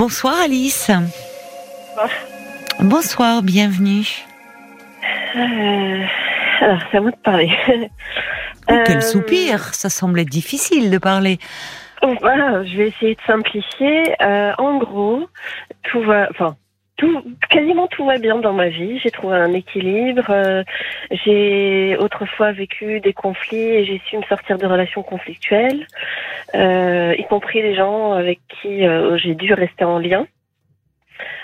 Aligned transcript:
Bonsoir 0.00 0.32
Alice. 0.42 0.90
Bonsoir, 2.80 3.42
bienvenue. 3.42 4.06
Euh, 5.36 6.04
alors, 6.62 6.78
c'est 6.90 6.96
à 6.96 7.00
vous 7.02 7.10
de 7.10 7.16
parler. 7.16 7.50
Oh, 8.70 8.76
quel 8.86 9.02
soupir 9.02 9.74
Ça 9.74 9.90
semble 9.90 10.20
être 10.20 10.30
difficile 10.30 10.90
de 10.90 10.96
parler. 10.96 11.38
Voilà, 12.20 12.64
je 12.64 12.78
vais 12.78 12.88
essayer 12.88 13.14
de 13.14 13.20
simplifier. 13.26 14.14
Euh, 14.22 14.52
en 14.56 14.78
gros, 14.78 15.26
tout 15.90 16.00
va, 16.02 16.28
enfin, 16.30 16.56
quasiment 17.48 17.86
tout 17.86 18.04
va 18.04 18.18
bien 18.18 18.38
dans 18.38 18.52
ma 18.52 18.68
vie. 18.68 18.98
J'ai 18.98 19.10
trouvé 19.10 19.36
un 19.36 19.52
équilibre. 19.52 20.30
Euh, 20.30 20.62
j'ai 21.10 21.96
autrefois 21.98 22.52
vécu 22.52 23.00
des 23.00 23.12
conflits 23.12 23.58
et 23.58 23.84
j'ai 23.84 24.00
su 24.06 24.16
me 24.16 24.22
sortir 24.24 24.58
de 24.58 24.66
relations 24.66 25.02
conflictuelles, 25.02 25.86
euh, 26.54 27.14
y 27.18 27.24
compris 27.24 27.62
des 27.62 27.74
gens 27.74 28.12
avec 28.12 28.40
qui 28.48 28.86
euh, 28.86 29.16
j'ai 29.18 29.34
dû 29.34 29.52
rester 29.54 29.84
en 29.84 29.98
lien. 29.98 30.26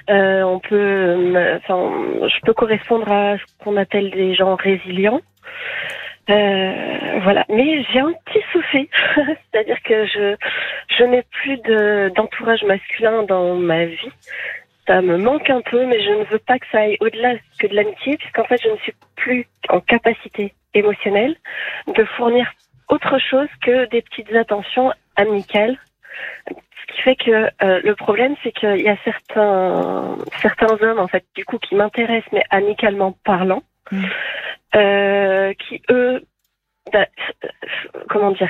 On 0.09 0.61
peut, 0.61 1.34
enfin, 1.56 1.92
je 2.28 2.41
peux 2.42 2.55
correspondre 2.55 3.11
à 3.11 3.36
ce 3.38 3.42
qu'on 3.62 3.77
appelle 3.77 4.11
des 4.11 4.34
gens 4.34 4.55
résilients. 4.55 5.20
Voilà, 6.28 7.45
mais 7.48 7.83
j'ai 7.92 8.00
un 8.00 8.12
petit 8.25 8.45
souci, 8.52 8.88
c'est-à-dire 9.16 9.83
que 9.83 10.06
je 10.06 10.36
je 10.97 11.05
n'ai 11.05 11.23
plus 11.42 11.56
de 11.59 12.12
d'entourage 12.14 12.62
masculin 12.64 13.25
dans 13.25 13.55
ma 13.56 13.84
vie. 13.86 14.12
Ça 14.86 15.02
me 15.02 15.16
manque 15.16 15.50
un 15.50 15.62
peu, 15.62 15.84
mais 15.86 16.00
je 16.00 16.10
ne 16.10 16.24
veux 16.24 16.38
pas 16.38 16.58
que 16.58 16.66
ça 16.70 16.78
aille 16.78 16.96
au-delà 17.00 17.34
que 17.58 17.66
de 17.66 17.74
l'amitié, 17.74 18.16
puisqu'en 18.16 18.44
fait, 18.44 18.60
je 18.62 18.68
ne 18.68 18.77
suis 18.78 18.94
plus 19.16 19.46
en 19.68 19.80
capacité 19.80 20.54
émotionnelle 20.74 21.36
de 21.88 22.04
fournir 22.16 22.52
autre 22.88 23.18
chose 23.18 23.48
que 23.62 23.88
des 23.88 24.02
petites 24.02 24.32
attentions 24.34 24.92
amicales. 25.16 25.77
Ce 26.48 26.94
qui 26.94 27.02
fait 27.02 27.16
que 27.16 27.50
euh, 27.64 27.80
le 27.82 27.94
problème, 27.96 28.36
c'est 28.42 28.52
qu'il 28.52 28.80
y 28.80 28.88
a 28.88 28.96
certains 29.04 30.16
certains 30.41 30.77
hommes, 30.80 31.00
en 31.00 31.08
fait, 31.08 31.24
du 31.34 31.44
coup, 31.44 31.58
qui 31.58 31.74
m'intéressent, 31.74 32.32
mais 32.32 32.44
amicalement 32.50 33.16
parlant. 33.24 33.62
Mmh. 33.91 34.05
Euh, 34.74 35.55
qui 35.55 35.80
eux 35.91 36.22
bah, 36.92 37.06
comment 38.09 38.33
dire 38.33 38.48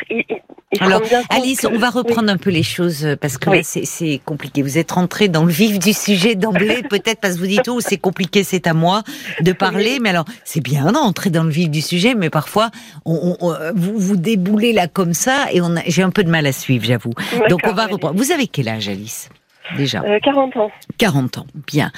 Alors, 0.80 1.02
Alice, 1.30 1.66
on 1.70 1.78
va 1.78 1.90
reprendre 1.90 2.30
un 2.30 2.36
peu 2.36 2.50
les 2.50 2.62
choses 2.62 3.04
euh, 3.04 3.16
parce 3.16 3.38
que 3.38 3.50
là, 3.50 3.60
c'est 3.62 4.20
compliqué. 4.24 4.62
Vous 4.62 4.78
êtes 4.78 4.92
rentrée 4.92 5.28
dans 5.28 5.44
le 5.44 5.52
vif 5.52 5.78
du 5.78 5.92
sujet 5.92 6.34
d'emblée, 6.34 6.82
peut-être 6.90 7.20
parce 7.20 7.34
que 7.34 7.40
vous 7.40 7.46
dites 7.46 7.68
oh 7.68 7.80
c'est 7.80 7.96
compliqué, 7.96 8.44
c'est 8.44 8.66
à 8.66 8.74
moi 8.74 9.02
de 9.40 9.52
parler. 9.52 9.98
Mais 10.00 10.10
alors, 10.10 10.26
c'est 10.44 10.62
bien 10.62 10.92
d'entrer 10.92 11.30
dans 11.30 11.44
le 11.44 11.50
vif 11.50 11.70
du 11.70 11.80
sujet, 11.80 12.14
mais 12.14 12.30
parfois 12.30 12.70
on, 13.04 13.36
on, 13.40 13.54
vous 13.74 13.98
vous 13.98 14.16
déboulez 14.16 14.72
là 14.72 14.88
comme 14.88 15.14
ça 15.14 15.46
et 15.52 15.60
on 15.60 15.74
j'ai 15.86 16.02
un 16.02 16.10
peu 16.10 16.24
de 16.24 16.30
mal 16.30 16.46
à 16.46 16.52
suivre, 16.52 16.84
j'avoue. 16.84 17.12
Donc 17.48 17.60
on 17.64 17.72
va 17.72 17.86
reprendre. 17.86 18.16
Vous 18.16 18.32
avez 18.32 18.46
quel 18.46 18.68
âge, 18.68 18.88
Alice? 18.88 19.28
Déjà 19.76 20.02
40 20.22 20.56
euh, 20.56 20.60
ans. 20.60 20.70
40 20.98 21.38
ans, 21.38 21.46
bien. 21.66 21.90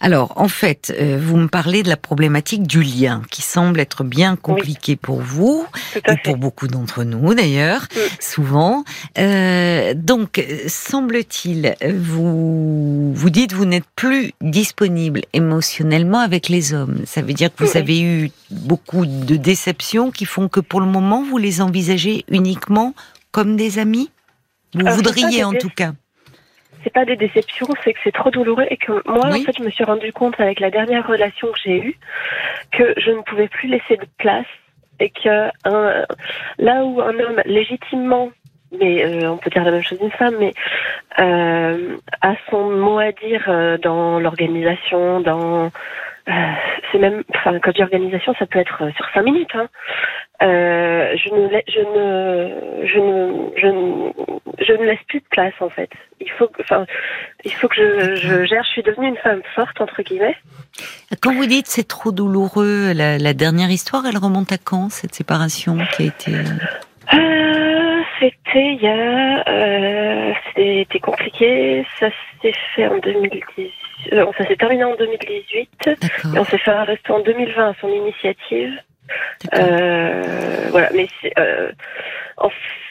Alors, 0.00 0.32
en 0.36 0.48
fait, 0.48 0.94
euh, 0.98 1.18
vous 1.20 1.36
me 1.36 1.48
parlez 1.48 1.82
de 1.82 1.88
la 1.88 1.96
problématique 1.96 2.66
du 2.66 2.82
lien, 2.82 3.22
qui 3.30 3.42
semble 3.42 3.80
être 3.80 4.04
bien 4.04 4.36
compliqué 4.36 4.96
pour 4.96 5.20
vous, 5.20 5.66
et 5.96 6.16
pour 6.24 6.36
beaucoup 6.36 6.68
d'entre 6.68 7.04
nous 7.04 7.34
d'ailleurs, 7.34 7.82
mm. 7.82 7.98
souvent. 8.20 8.84
Euh, 9.18 9.94
donc, 9.94 10.44
semble-t-il, 10.66 11.74
vous 11.94 13.12
vous 13.12 13.30
dites 13.30 13.52
vous 13.52 13.64
n'êtes 13.64 13.88
plus 13.96 14.32
disponible 14.40 15.22
émotionnellement 15.32 16.20
avec 16.20 16.48
les 16.48 16.74
hommes. 16.74 17.02
Ça 17.06 17.22
veut 17.22 17.32
dire 17.32 17.54
que 17.54 17.64
vous 17.64 17.76
avez 17.76 18.00
eu 18.00 18.30
beaucoup 18.50 19.06
de 19.06 19.36
déceptions 19.36 20.10
qui 20.10 20.24
font 20.24 20.48
que 20.48 20.60
pour 20.60 20.80
le 20.80 20.86
moment, 20.86 21.22
vous 21.22 21.38
les 21.38 21.60
envisagez 21.60 22.24
uniquement 22.28 22.94
comme 23.30 23.56
des 23.56 23.78
amis? 23.78 24.10
Vous 24.74 24.86
voudriez 24.86 25.44
en 25.44 25.52
tout 25.52 25.70
cas? 25.74 25.92
C'est 26.82 26.92
pas 26.92 27.04
des 27.04 27.16
déceptions, 27.16 27.68
c'est 27.84 27.92
que 27.92 27.98
c'est 28.04 28.12
trop 28.12 28.30
douloureux 28.30 28.66
et 28.70 28.76
que 28.76 28.92
moi, 29.08 29.26
en 29.26 29.32
fait, 29.32 29.56
je 29.58 29.62
me 29.62 29.70
suis 29.70 29.84
rendu 29.84 30.12
compte 30.12 30.38
avec 30.40 30.60
la 30.60 30.70
dernière 30.70 31.06
relation 31.06 31.48
que 31.48 31.58
j'ai 31.64 31.78
eue 31.78 31.98
que 32.72 32.94
je 32.96 33.10
ne 33.10 33.22
pouvais 33.22 33.48
plus 33.48 33.68
laisser 33.68 33.96
de 33.96 34.06
place 34.18 34.46
et 35.00 35.10
que 35.10 35.50
là 36.58 36.84
où 36.84 37.00
un 37.00 37.18
homme 37.18 37.42
légitimement 37.44 38.30
mais 38.72 39.04
euh, 39.04 39.30
on 39.30 39.36
peut 39.38 39.50
dire 39.50 39.64
la 39.64 39.70
même 39.70 39.82
chose 39.82 39.98
d'une 39.98 40.10
femme, 40.10 40.34
mais 40.38 40.52
euh, 41.20 41.96
a 42.20 42.34
son 42.50 42.70
mot 42.70 42.98
à 42.98 43.12
dire 43.12 43.44
euh, 43.48 43.78
dans 43.78 44.20
l'organisation, 44.20 45.20
dans 45.20 45.70
c'est 46.92 46.98
même, 46.98 47.22
enfin, 47.34 47.58
quand 47.58 47.80
organisation, 47.80 48.34
ça 48.38 48.44
peut 48.44 48.58
être 48.58 48.90
sur 48.96 49.08
cinq 49.14 49.22
minutes. 49.22 49.54
Hein. 49.54 49.68
Euh, 50.40 51.16
je 51.16 51.34
ne, 51.34 51.48
je 51.66 51.80
ne, 51.80 52.86
je 52.86 52.98
ne, 52.98 53.50
je 53.56 53.66
ne, 53.66 54.12
je 54.64 54.72
ne 54.72 54.86
laisse 54.86 55.02
plus 55.08 55.18
de 55.18 55.24
place 55.30 55.54
en 55.60 55.68
fait. 55.68 55.90
Il 56.20 56.30
faut, 56.30 56.48
enfin, 56.60 56.86
il 57.44 57.52
faut 57.52 57.66
que 57.66 57.74
je, 57.74 58.14
je 58.14 58.44
gère. 58.44 58.62
Je 58.62 58.68
suis 58.68 58.82
devenue 58.82 59.08
une 59.08 59.16
femme 59.16 59.42
forte 59.56 59.80
entre 59.80 60.00
guillemets. 60.02 60.36
Quand 61.20 61.34
vous 61.34 61.46
dites 61.46 61.66
c'est 61.66 61.88
trop 61.88 62.12
douloureux, 62.12 62.92
la, 62.92 63.18
la, 63.18 63.34
dernière 63.34 63.70
histoire, 63.70 64.04
elle 64.06 64.16
remonte 64.18 64.52
à 64.52 64.58
quand 64.58 64.90
cette 64.90 65.14
séparation 65.14 65.78
qui 65.96 66.04
a 66.04 66.06
été 66.06 66.32
euh, 66.34 68.00
C'était 68.20 68.74
il 68.74 68.80
y 68.80 68.86
a, 68.86 69.48
euh, 69.48 70.32
c'était 70.54 71.00
compliqué. 71.00 71.84
Ça 71.98 72.10
s'est 72.42 72.54
fait 72.76 72.86
en 72.86 72.98
2010. 72.98 73.70
Euh, 74.12 74.24
ça 74.38 74.46
s'est 74.46 74.56
terminé 74.56 74.84
en 74.84 74.94
2018 74.94 75.68
et 75.88 76.38
on 76.38 76.44
s'est 76.44 76.58
fait 76.58 76.70
arrêter 76.70 77.10
en 77.10 77.20
2020 77.20 77.70
à 77.70 77.74
son 77.80 77.88
initiative. 77.88 78.78
Euh, 79.54 80.68
voilà, 80.70 80.90
mais 80.94 81.08
euh, 81.38 81.70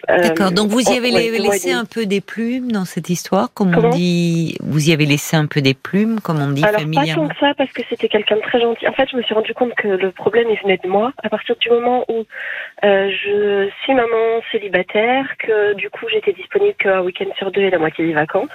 euh, 0.10 0.18
D'accord. 0.22 0.52
Donc 0.52 0.70
vous 0.70 0.82
y 0.82 0.96
avez 0.96 1.12
laissé 1.12 1.72
un 1.72 1.86
peu 1.86 2.06
des 2.06 2.22
plumes 2.22 2.72
dans 2.72 2.86
cette 2.86 3.10
histoire, 3.10 3.54
comme 3.54 3.76
on 3.76 3.90
dit. 3.90 4.58
Vous 4.62 4.90
y 4.90 4.94
avez 4.94 5.06
laissé 5.06 5.36
un 5.36 5.48
peu 5.48 5.62
des 5.62 5.74
plumes, 5.74 6.20
comme 6.22 6.40
on 6.40 6.50
dit 6.50 6.64
Alors 6.64 6.82
pas 6.94 7.06
tant 7.06 7.28
que 7.28 7.36
ça, 7.40 7.54
parce 7.58 7.72
que 7.72 7.82
c'était 7.90 8.08
quelqu'un 8.08 8.38
de 8.38 8.42
très 8.42 8.62
gentil. 8.62 8.88
En 8.88 8.94
fait, 8.94 9.10
je 9.12 9.18
me 9.18 9.22
suis 9.24 9.34
rendu 9.34 9.54
compte 9.54 9.74
que 9.76 9.88
le 9.88 10.12
problème 10.12 10.48
il 10.50 10.60
venait 10.62 10.80
de 10.82 10.88
moi. 10.88 11.12
À 11.24 11.30
partir 11.30 11.56
du 11.58 11.70
moment 11.70 12.06
où 12.08 12.26
euh, 12.84 13.12
je 13.12 13.70
suis 13.84 13.94
maman 13.94 14.42
célibataire, 14.52 15.26
que 15.40 15.74
du 15.74 15.90
coup 15.90 16.06
j'étais 16.12 16.34
disponible 16.34 16.76
qu'un 16.76 17.02
week-end 17.02 17.30
sur 17.38 17.52
deux 17.52 17.62
et 17.62 17.70
la 17.70 17.80
moitié 17.80 18.06
des 18.06 18.14
vacances, 18.14 18.50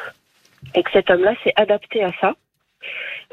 et 0.74 0.82
que 0.82 0.90
cet 0.92 1.10
homme-là 1.10 1.34
s'est 1.44 1.52
adapté 1.56 2.02
à 2.02 2.12
ça. 2.20 2.34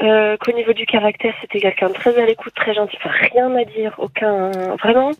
Euh, 0.01 0.37
qu'au 0.37 0.51
niveau 0.53 0.73
du 0.73 0.85
caractère, 0.85 1.33
c'était 1.41 1.59
quelqu'un 1.59 1.89
de 1.89 1.93
très 1.93 2.17
à 2.17 2.25
l'écoute, 2.25 2.53
très 2.55 2.73
gentil. 2.73 2.97
Enfin, 2.99 3.09
rien 3.09 3.53
à 3.55 3.65
dire, 3.65 3.95
aucun, 3.97 4.51
vraiment, 4.77 5.11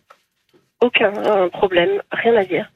aucun 0.82 1.12
problème, 1.50 2.02
rien 2.12 2.36
à 2.38 2.46
dire. 2.46 2.70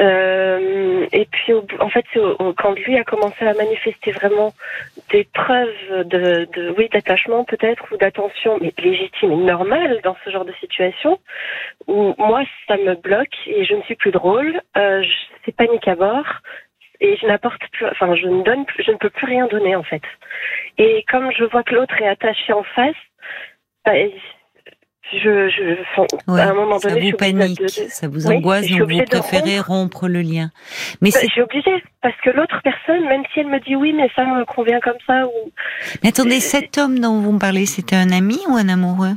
Euh, 0.00 1.06
et 1.12 1.26
puis, 1.26 1.52
en 1.78 1.88
fait, 1.88 2.04
c'est 2.12 2.20
quand 2.56 2.72
lui 2.72 2.98
a 2.98 3.04
commencé 3.04 3.46
à 3.46 3.54
manifester 3.54 4.10
vraiment 4.10 4.52
des 5.10 5.28
preuves 5.32 6.04
de, 6.04 6.74
oui, 6.76 6.88
d'attachement 6.92 7.44
peut-être 7.44 7.84
ou 7.92 7.96
d'attention, 7.96 8.58
mais 8.60 8.72
légitime 8.78 9.32
et 9.32 9.36
normale 9.36 10.00
dans 10.02 10.16
ce 10.24 10.30
genre 10.30 10.44
de 10.44 10.52
situation, 10.54 11.20
où 11.86 12.14
moi, 12.18 12.42
ça 12.66 12.76
me 12.76 12.94
bloque 12.96 13.36
et 13.46 13.64
je 13.64 13.74
ne 13.74 13.82
suis 13.82 13.94
plus 13.94 14.10
drôle. 14.10 14.60
Euh, 14.76 15.04
c'est 15.44 15.54
panique 15.54 15.86
à 15.86 15.94
bord 15.94 16.26
et 17.00 17.16
je 17.16 17.26
n'apporte 17.26 17.62
plus, 17.72 17.86
enfin, 17.86 18.14
je 18.14 18.26
ne 18.26 18.42
donne, 18.42 18.64
je 18.78 18.90
ne 18.90 18.96
peux 18.96 19.10
plus 19.10 19.26
rien 19.26 19.46
donner 19.46 19.76
en 19.76 19.82
fait. 19.82 20.02
Et 20.78 21.04
comme 21.10 21.30
je 21.32 21.44
vois 21.44 21.62
que 21.62 21.74
l'autre 21.74 21.94
est 22.00 22.08
attaché 22.08 22.52
en 22.52 22.62
face, 22.62 22.96
bah, 23.84 23.92
je, 25.12 25.48
je 25.48 26.30
à 26.30 26.50
un 26.50 26.54
moment 26.54 26.78
donné, 26.78 27.00
ça 27.00 27.10
vous 27.10 27.16
panique, 27.16 27.70
ça 27.88 28.08
vous 28.08 28.26
angoisse, 28.26 28.68
donc 28.68 28.90
vous 28.90 29.04
préférez 29.04 29.60
rompre. 29.60 30.08
le 30.08 30.20
lien. 30.20 30.50
Mais 31.00 31.10
bah, 31.10 31.20
je 31.22 31.28
suis 31.28 31.42
obligée 31.42 31.82
parce 32.02 32.16
que 32.22 32.30
l'autre 32.30 32.60
personne, 32.62 33.04
même 33.06 33.22
si 33.32 33.40
elle 33.40 33.48
me 33.48 33.60
dit 33.60 33.76
oui, 33.76 33.92
mais 33.92 34.10
ça 34.16 34.24
me 34.24 34.44
convient 34.44 34.80
comme 34.80 34.98
ça 35.06 35.26
ou. 35.26 35.52
Mais 36.02 36.08
attendez, 36.08 36.40
cet 36.40 36.78
homme 36.78 36.98
dont 36.98 37.20
vous 37.20 37.32
me 37.32 37.38
parlez, 37.38 37.66
c'était 37.66 37.96
un 37.96 38.10
ami 38.10 38.38
ou 38.48 38.56
un 38.56 38.68
amoureux? 38.68 39.14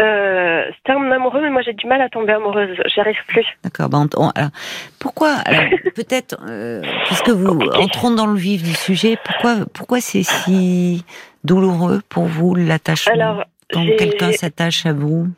Euh, 0.00 0.64
c'était 0.76 0.92
un 0.92 1.10
amoureux, 1.10 1.42
mais 1.42 1.50
moi 1.50 1.62
j'ai 1.62 1.74
du 1.74 1.86
mal 1.86 2.00
à 2.00 2.08
tomber 2.08 2.32
amoureuse. 2.32 2.76
J'y 2.86 3.00
arrive 3.00 3.18
plus. 3.26 3.46
D'accord. 3.62 3.88
Ben, 3.88 4.08
alors, 4.34 4.50
pourquoi 4.98 5.36
Peut-être, 5.94 6.36
euh, 6.48 6.82
puisque 7.06 7.28
vous 7.28 7.58
entrons 7.74 8.10
dans 8.10 8.26
le 8.26 8.36
vif 8.36 8.62
du 8.62 8.72
sujet, 8.72 9.16
pourquoi, 9.24 9.56
pourquoi 9.74 10.00
c'est 10.00 10.22
si 10.22 11.04
douloureux 11.44 12.00
pour 12.08 12.24
vous 12.24 12.54
l'attachement 12.54 13.42
quand 13.72 13.86
quelqu'un 13.98 14.32
s'attache 14.32 14.86
à 14.86 14.92
vous? 14.92 15.28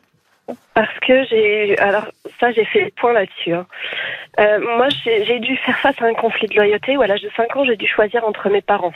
Parce 0.73 0.99
que 0.99 1.23
j'ai, 1.25 1.77
alors 1.79 2.07
ça 2.39 2.51
j'ai 2.51 2.65
fait 2.65 2.85
le 2.85 2.91
point 2.91 3.13
là-dessus. 3.13 3.53
Hein. 3.53 3.65
Euh, 4.39 4.59
moi 4.77 4.87
j'ai 5.05 5.39
dû 5.39 5.55
faire 5.57 5.77
face 5.79 6.01
à 6.01 6.05
un 6.05 6.13
conflit 6.13 6.47
de 6.47 6.55
loyauté 6.55 6.97
où 6.97 7.01
à 7.01 7.07
l'âge 7.07 7.21
de 7.21 7.29
5 7.35 7.55
ans 7.55 7.65
j'ai 7.65 7.77
dû 7.77 7.87
choisir 7.87 8.25
entre 8.25 8.49
mes 8.49 8.61
parents. 8.61 8.93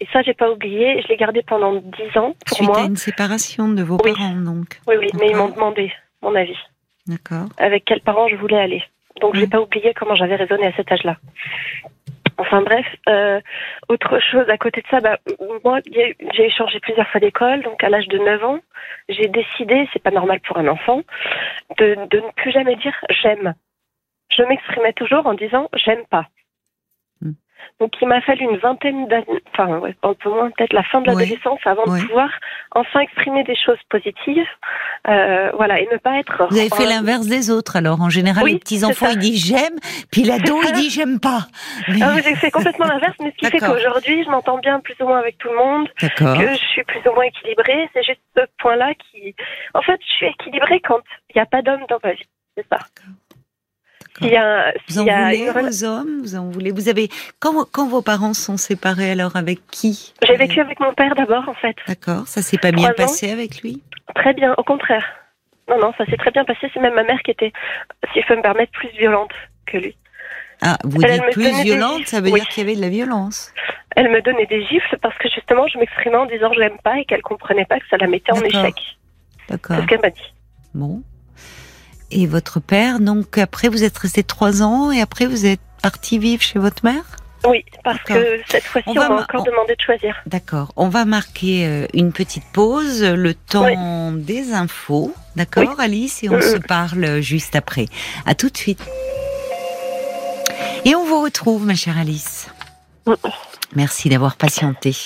Et 0.00 0.06
ça, 0.12 0.22
j'ai 0.22 0.34
pas 0.34 0.50
oublié. 0.50 1.02
Je 1.02 1.08
l'ai 1.08 1.16
gardé 1.16 1.42
pendant 1.42 1.74
dix 1.74 2.16
ans 2.16 2.34
pour 2.46 2.56
Suite 2.56 2.68
moi. 2.68 2.82
à 2.82 2.84
une 2.84 2.96
séparation 2.96 3.68
de 3.68 3.82
vos 3.82 3.96
parents, 3.96 4.36
donc. 4.36 4.80
Oui, 4.86 4.96
oui, 4.98 5.08
mais 5.18 5.30
ils 5.30 5.36
m'ont 5.36 5.48
demandé 5.48 5.92
mon 6.22 6.34
avis. 6.34 6.56
D'accord. 7.06 7.46
Avec 7.58 7.84
quels 7.84 8.00
parents 8.00 8.28
je 8.28 8.36
voulais 8.36 8.58
aller. 8.58 8.82
Donc, 9.20 9.34
j'ai 9.34 9.48
pas 9.48 9.60
oublié 9.60 9.92
comment 9.94 10.14
j'avais 10.14 10.36
raisonné 10.36 10.66
à 10.66 10.72
cet 10.74 10.92
âge-là. 10.92 11.16
Enfin 12.40 12.62
bref, 12.62 12.86
euh, 13.08 13.40
autre 13.88 14.20
chose 14.20 14.48
à 14.48 14.56
côté 14.56 14.80
de 14.80 14.86
ça, 14.88 15.00
bah, 15.00 15.18
moi 15.64 15.80
j'ai 15.84 16.44
échangé 16.44 16.78
plusieurs 16.78 17.08
fois 17.08 17.20
d'école, 17.20 17.62
donc 17.62 17.82
à 17.82 17.88
l'âge 17.88 18.06
de 18.06 18.16
9 18.18 18.44
ans, 18.44 18.60
j'ai 19.08 19.26
décidé, 19.26 19.88
c'est 19.92 20.00
pas 20.00 20.12
normal 20.12 20.38
pour 20.46 20.56
un 20.56 20.68
enfant, 20.68 21.02
de, 21.78 21.96
de 22.08 22.18
ne 22.18 22.30
plus 22.36 22.52
jamais 22.52 22.76
dire 22.76 22.94
j'aime. 23.10 23.54
Je 24.30 24.42
m'exprimais 24.44 24.92
toujours 24.92 25.26
en 25.26 25.34
disant 25.34 25.68
j'aime 25.74 26.04
pas. 26.10 26.26
Donc 27.80 27.92
il 28.00 28.08
m'a 28.08 28.20
fallu 28.20 28.44
une 28.44 28.56
vingtaine 28.56 29.06
d'années, 29.06 29.42
enfin 29.52 29.78
ouais, 29.78 29.94
un 30.02 30.14
peu 30.14 30.30
moins 30.30 30.50
peut-être 30.50 30.72
la 30.72 30.82
fin 30.82 31.00
de 31.00 31.06
l'adolescence 31.06 31.60
avant 31.64 31.84
de 31.84 32.06
pouvoir 32.06 32.30
enfin 32.74 33.00
exprimer 33.00 33.44
des 33.44 33.56
choses 33.56 33.78
positives, 33.88 34.46
euh, 35.08 35.50
voilà, 35.54 35.80
et 35.80 35.88
ne 35.92 35.96
pas 35.96 36.18
être. 36.18 36.46
Vous 36.50 36.58
avez 36.58 36.70
fait 36.70 36.86
l'inverse 36.86 37.26
des 37.26 37.50
autres 37.50 37.76
alors. 37.76 38.00
En 38.00 38.10
général, 38.10 38.46
les 38.46 38.58
petits 38.58 38.84
enfants 38.84 39.08
ils 39.10 39.18
disent 39.18 39.46
j'aime, 39.46 39.78
puis 40.10 40.24
l'ado 40.24 40.60
il 40.64 40.72
dit 40.72 40.90
j'aime 40.90 41.20
pas. 41.20 41.46
Mais... 41.88 42.00
Ah, 42.02 42.14
j'ai 42.22 42.34
fait 42.34 42.50
complètement 42.50 42.86
l'inverse, 42.86 43.16
mais 43.20 43.32
ce 43.32 43.36
qui 43.36 43.46
fait 43.46 43.58
qu'aujourd'hui 43.58 44.24
je 44.24 44.30
m'entends 44.30 44.58
bien 44.58 44.80
plus 44.80 44.96
ou 45.00 45.04
moins 45.04 45.18
avec 45.18 45.38
tout 45.38 45.48
le 45.48 45.56
monde, 45.56 45.88
que 45.98 46.06
je 46.08 46.66
suis 46.72 46.84
plus 46.84 47.00
ou 47.08 47.14
moins 47.14 47.24
équilibrée. 47.24 47.88
C'est 47.94 48.02
juste 48.02 48.20
ce 48.36 48.42
point-là 48.58 48.92
qui, 48.94 49.34
en 49.74 49.82
fait, 49.82 50.00
je 50.00 50.12
suis 50.16 50.26
équilibrée 50.26 50.80
quand 50.80 51.00
il 51.30 51.36
n'y 51.36 51.42
a 51.42 51.46
pas 51.46 51.62
d'homme 51.62 51.84
dans 51.88 51.98
ma 52.02 52.12
vie. 52.12 52.28
C'est 52.56 52.66
ça 52.70 52.78
vous 54.20 54.98
en 54.98 55.04
voulez 55.04 55.50
aux 55.50 55.84
hommes? 55.84 56.20
Vous 56.22 56.34
en 56.36 56.50
voulez? 56.50 56.70
Vous 56.72 56.88
avez 56.88 57.08
quand, 57.40 57.64
quand 57.70 57.88
vos 57.88 58.02
parents 58.02 58.34
sont 58.34 58.56
séparés, 58.56 59.10
alors 59.10 59.36
avec 59.36 59.66
qui? 59.70 60.12
J'ai 60.26 60.36
vécu 60.36 60.60
avec 60.60 60.80
mon 60.80 60.92
père 60.94 61.14
d'abord, 61.14 61.48
en 61.48 61.54
fait. 61.54 61.76
D'accord. 61.86 62.26
Ça 62.26 62.42
s'est 62.42 62.58
pas 62.58 62.72
bien 62.72 62.92
passé 62.92 63.30
avec 63.30 63.62
lui? 63.62 63.82
Très 64.14 64.34
bien, 64.34 64.54
au 64.56 64.62
contraire. 64.62 65.04
Non, 65.68 65.78
non, 65.78 65.92
ça 65.98 66.06
s'est 66.06 66.16
très 66.16 66.30
bien 66.30 66.44
passé. 66.44 66.70
C'est 66.72 66.80
même 66.80 66.94
ma 66.94 67.04
mère 67.04 67.20
qui 67.22 67.30
était, 67.30 67.52
si 68.12 68.20
je 68.20 68.26
peux 68.26 68.36
me 68.36 68.42
permettre, 68.42 68.72
plus 68.72 68.90
violente 68.90 69.32
que 69.66 69.76
lui. 69.78 69.96
Ah, 70.60 70.76
vous 70.82 70.98
dites 70.98 71.22
plus 71.32 71.62
violente, 71.62 72.06
ça 72.06 72.20
veut 72.20 72.30
dire 72.32 72.48
qu'il 72.48 72.64
y 72.64 72.66
avait 72.66 72.76
de 72.76 72.80
la 72.80 72.88
violence. 72.88 73.52
Elle 73.94 74.10
me 74.10 74.20
donnait 74.22 74.46
des 74.46 74.64
gifles 74.66 74.98
parce 75.00 75.16
que 75.18 75.28
justement, 75.28 75.66
je 75.68 75.78
m'exprimais 75.78 76.16
en 76.16 76.26
disant 76.26 76.52
je 76.52 76.58
l'aime 76.60 76.78
pas 76.82 76.98
et 76.98 77.04
qu'elle 77.04 77.22
comprenait 77.22 77.64
pas 77.64 77.78
que 77.78 77.86
ça 77.88 77.96
la 77.96 78.06
mettait 78.06 78.32
en 78.32 78.40
échec. 78.42 78.74
D'accord. 79.48 79.76
C'est 79.76 79.82
ce 79.82 79.86
qu'elle 79.86 80.00
m'a 80.00 80.10
dit. 80.10 80.34
Bon 80.74 81.02
et 82.10 82.26
votre 82.26 82.60
père. 82.60 83.00
Donc 83.00 83.38
après, 83.38 83.68
vous 83.68 83.84
êtes 83.84 83.96
resté 83.96 84.22
trois 84.22 84.62
ans 84.62 84.90
et 84.90 85.00
après, 85.00 85.26
vous 85.26 85.46
êtes 85.46 85.60
parti 85.82 86.18
vivre 86.18 86.42
chez 86.42 86.58
votre 86.58 86.84
mère? 86.84 87.04
Oui, 87.46 87.64
parce 87.84 88.02
que 88.02 88.40
cette 88.48 88.64
fois-ci, 88.64 88.88
on, 88.88 88.94
m'a 88.94 89.22
encore 89.22 89.44
demandé 89.44 89.74
de 89.76 89.80
choisir. 89.80 90.16
D'accord. 90.26 90.72
On 90.76 90.88
va 90.88 91.04
marquer 91.04 91.66
euh, 91.66 91.86
une 91.94 92.12
petite 92.12 92.44
pause, 92.52 93.02
le 93.02 93.32
temps 93.34 94.12
des 94.12 94.52
infos. 94.52 95.14
D'accord, 95.36 95.78
Alice? 95.78 96.22
Et 96.24 96.28
on 96.28 96.40
se 96.40 96.56
parle 96.58 97.20
juste 97.20 97.54
après. 97.54 97.86
À 98.26 98.34
tout 98.34 98.50
de 98.50 98.56
suite. 98.56 98.82
Et 100.84 100.94
on 100.94 101.04
vous 101.04 101.22
retrouve, 101.22 101.64
ma 101.64 101.74
chère 101.74 101.98
Alice. 101.98 102.48
Merci 103.74 104.08
d'avoir 104.08 104.36
patienté. 104.36 104.96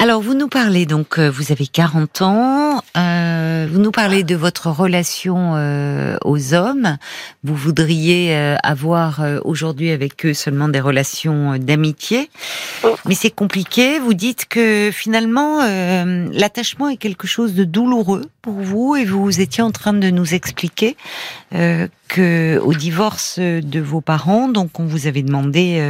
Alors, 0.00 0.22
vous 0.22 0.34
nous 0.34 0.46
parlez 0.46 0.86
donc, 0.86 1.18
euh, 1.18 1.28
vous 1.28 1.50
avez 1.50 1.66
40 1.66 2.22
ans, 2.22 2.82
euh, 2.96 3.66
vous 3.68 3.80
nous 3.80 3.90
parlez 3.90 4.22
de 4.22 4.36
votre 4.36 4.68
relation 4.70 5.56
euh, 5.56 6.16
aux 6.24 6.54
hommes. 6.54 6.98
Vous 7.42 7.56
voudriez 7.56 8.32
avoir 8.62 9.20
aujourd'hui 9.44 9.90
avec 9.90 10.24
eux 10.24 10.34
seulement 10.34 10.68
des 10.68 10.78
relations 10.78 11.58
d'amitié, 11.58 12.30
mais 13.06 13.16
c'est 13.16 13.32
compliqué. 13.32 13.98
Vous 13.98 14.14
dites 14.14 14.46
que 14.46 14.90
finalement, 14.92 15.62
l'attachement 16.32 16.88
est 16.88 16.96
quelque 16.96 17.26
chose 17.26 17.54
de 17.54 17.64
douloureux 17.64 18.26
pour 18.40 18.54
vous 18.54 18.94
et 18.94 19.04
vous 19.04 19.40
étiez 19.40 19.64
en 19.64 19.72
train 19.72 19.94
de 19.94 20.10
nous 20.10 20.34
expliquer 20.34 20.96
que 21.50 22.58
au 22.58 22.72
divorce 22.74 23.38
de 23.38 23.80
vos 23.80 24.00
parents, 24.00 24.48
donc 24.48 24.78
on 24.78 24.84
vous 24.84 25.06
avait 25.06 25.22
demandé 25.22 25.80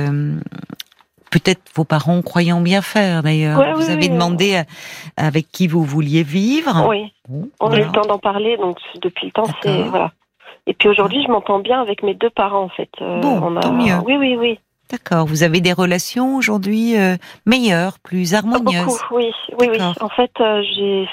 peut-être 1.31 1.63
vos 1.75 1.85
parents 1.85 2.23
croyant 2.23 2.61
bien 2.61 2.83
faire 2.83 3.23
d'ailleurs. 3.23 3.77
vous 3.77 3.91
avez 3.91 4.09
demandé 4.09 4.63
avec 5.17 5.51
qui 5.51 5.67
vous 5.67 5.85
vouliez 5.85 6.23
vivre. 6.23 6.87
Oui. 6.89 7.13
on 7.61 7.71
a 7.71 7.79
eu 7.79 7.85
le 7.85 7.93
temps 7.93 8.07
d'en 8.07 8.19
parler, 8.19 8.57
donc 8.57 8.79
depuis 9.03 9.27
le 9.27 9.33
temps, 9.33 9.47
c'est 9.63 9.83
voilà. 9.83 10.13
Et 10.69 10.75
puis 10.75 10.91
aujourd'hui, 10.91 11.23
je 11.23 11.33
m'entends 11.33 11.61
bien 11.61 11.81
avec 11.81 12.03
mes 12.03 12.13
deux 12.13 12.29
parents 12.29 12.65
en 12.65 12.69
fait. 12.69 12.91
Euh, 13.01 13.21
bon, 13.21 13.59
tant 13.59 13.73
mieux. 13.73 13.97
Oui, 14.05 14.17
oui, 14.19 14.37
oui. 14.37 14.61
D'accord. 14.91 15.27
Vous 15.27 15.43
avez 15.43 15.61
des 15.61 15.75
relations 15.75 16.37
aujourd'hui 16.37 16.99
euh, 16.99 17.17
meilleures, 17.45 17.99
plus 17.99 18.33
harmonieuses. 18.33 18.87
Beaucoup, 18.87 19.17
oui, 19.17 19.31
oui, 19.61 19.69
oui. 19.71 19.79
En 20.01 20.09
fait, 20.09 20.31
euh, 20.41 20.63
j'ai, 20.63 21.07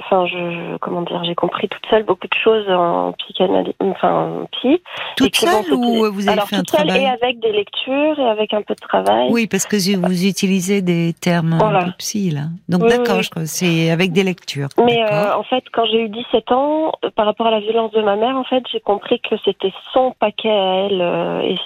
enfin, 0.00 0.26
je, 0.26 0.76
comment 0.78 1.00
dire, 1.00 1.24
j'ai 1.24 1.34
compris 1.34 1.66
toute 1.66 1.84
seule 1.88 2.02
beaucoup 2.02 2.26
de 2.26 2.34
choses 2.34 2.68
en 2.68 3.12
psychanalyse, 3.12 3.72
enfin, 3.80 4.46
psy. 4.52 4.82
Toute 5.16 5.34
seule 5.34 5.72
ou 5.72 6.12
vous 6.12 6.28
avez 6.28 6.42
fait 6.42 6.56
un 6.56 6.58
toute 6.58 6.76
seule 6.76 6.90
et 6.90 7.06
avec 7.06 7.40
des 7.40 7.52
lectures 7.52 8.18
et 8.18 8.28
avec 8.28 8.52
un 8.52 8.60
peu 8.60 8.74
de 8.74 8.80
travail. 8.80 9.28
Oui, 9.30 9.46
parce 9.46 9.64
que 9.64 9.76
vous 9.96 10.26
utilisez 10.26 10.82
des 10.82 11.14
termes 11.18 11.56
voilà. 11.58 11.86
psy 11.98 12.30
là. 12.30 12.42
Donc 12.68 12.86
d'accord, 12.86 13.22
je 13.22 13.30
crois, 13.30 13.46
c'est 13.46 13.90
avec 13.90 14.12
des 14.12 14.24
lectures. 14.24 14.68
Mais 14.84 15.02
euh, 15.10 15.34
en 15.34 15.42
fait, 15.42 15.64
quand 15.72 15.86
j'ai 15.86 16.02
eu 16.02 16.08
17 16.10 16.52
ans, 16.52 16.92
par 17.16 17.24
rapport 17.24 17.46
à 17.46 17.50
la 17.50 17.60
violence 17.60 17.92
de 17.92 18.02
ma 18.02 18.16
mère, 18.16 18.36
en 18.36 18.44
fait, 18.44 18.62
j'ai 18.70 18.80
compris 18.80 19.20
que 19.20 19.36
c'était 19.42 19.72
son 19.94 20.14
paquet 20.20 20.50
à 20.50 20.86
elle 20.86 21.02
et 21.44 21.56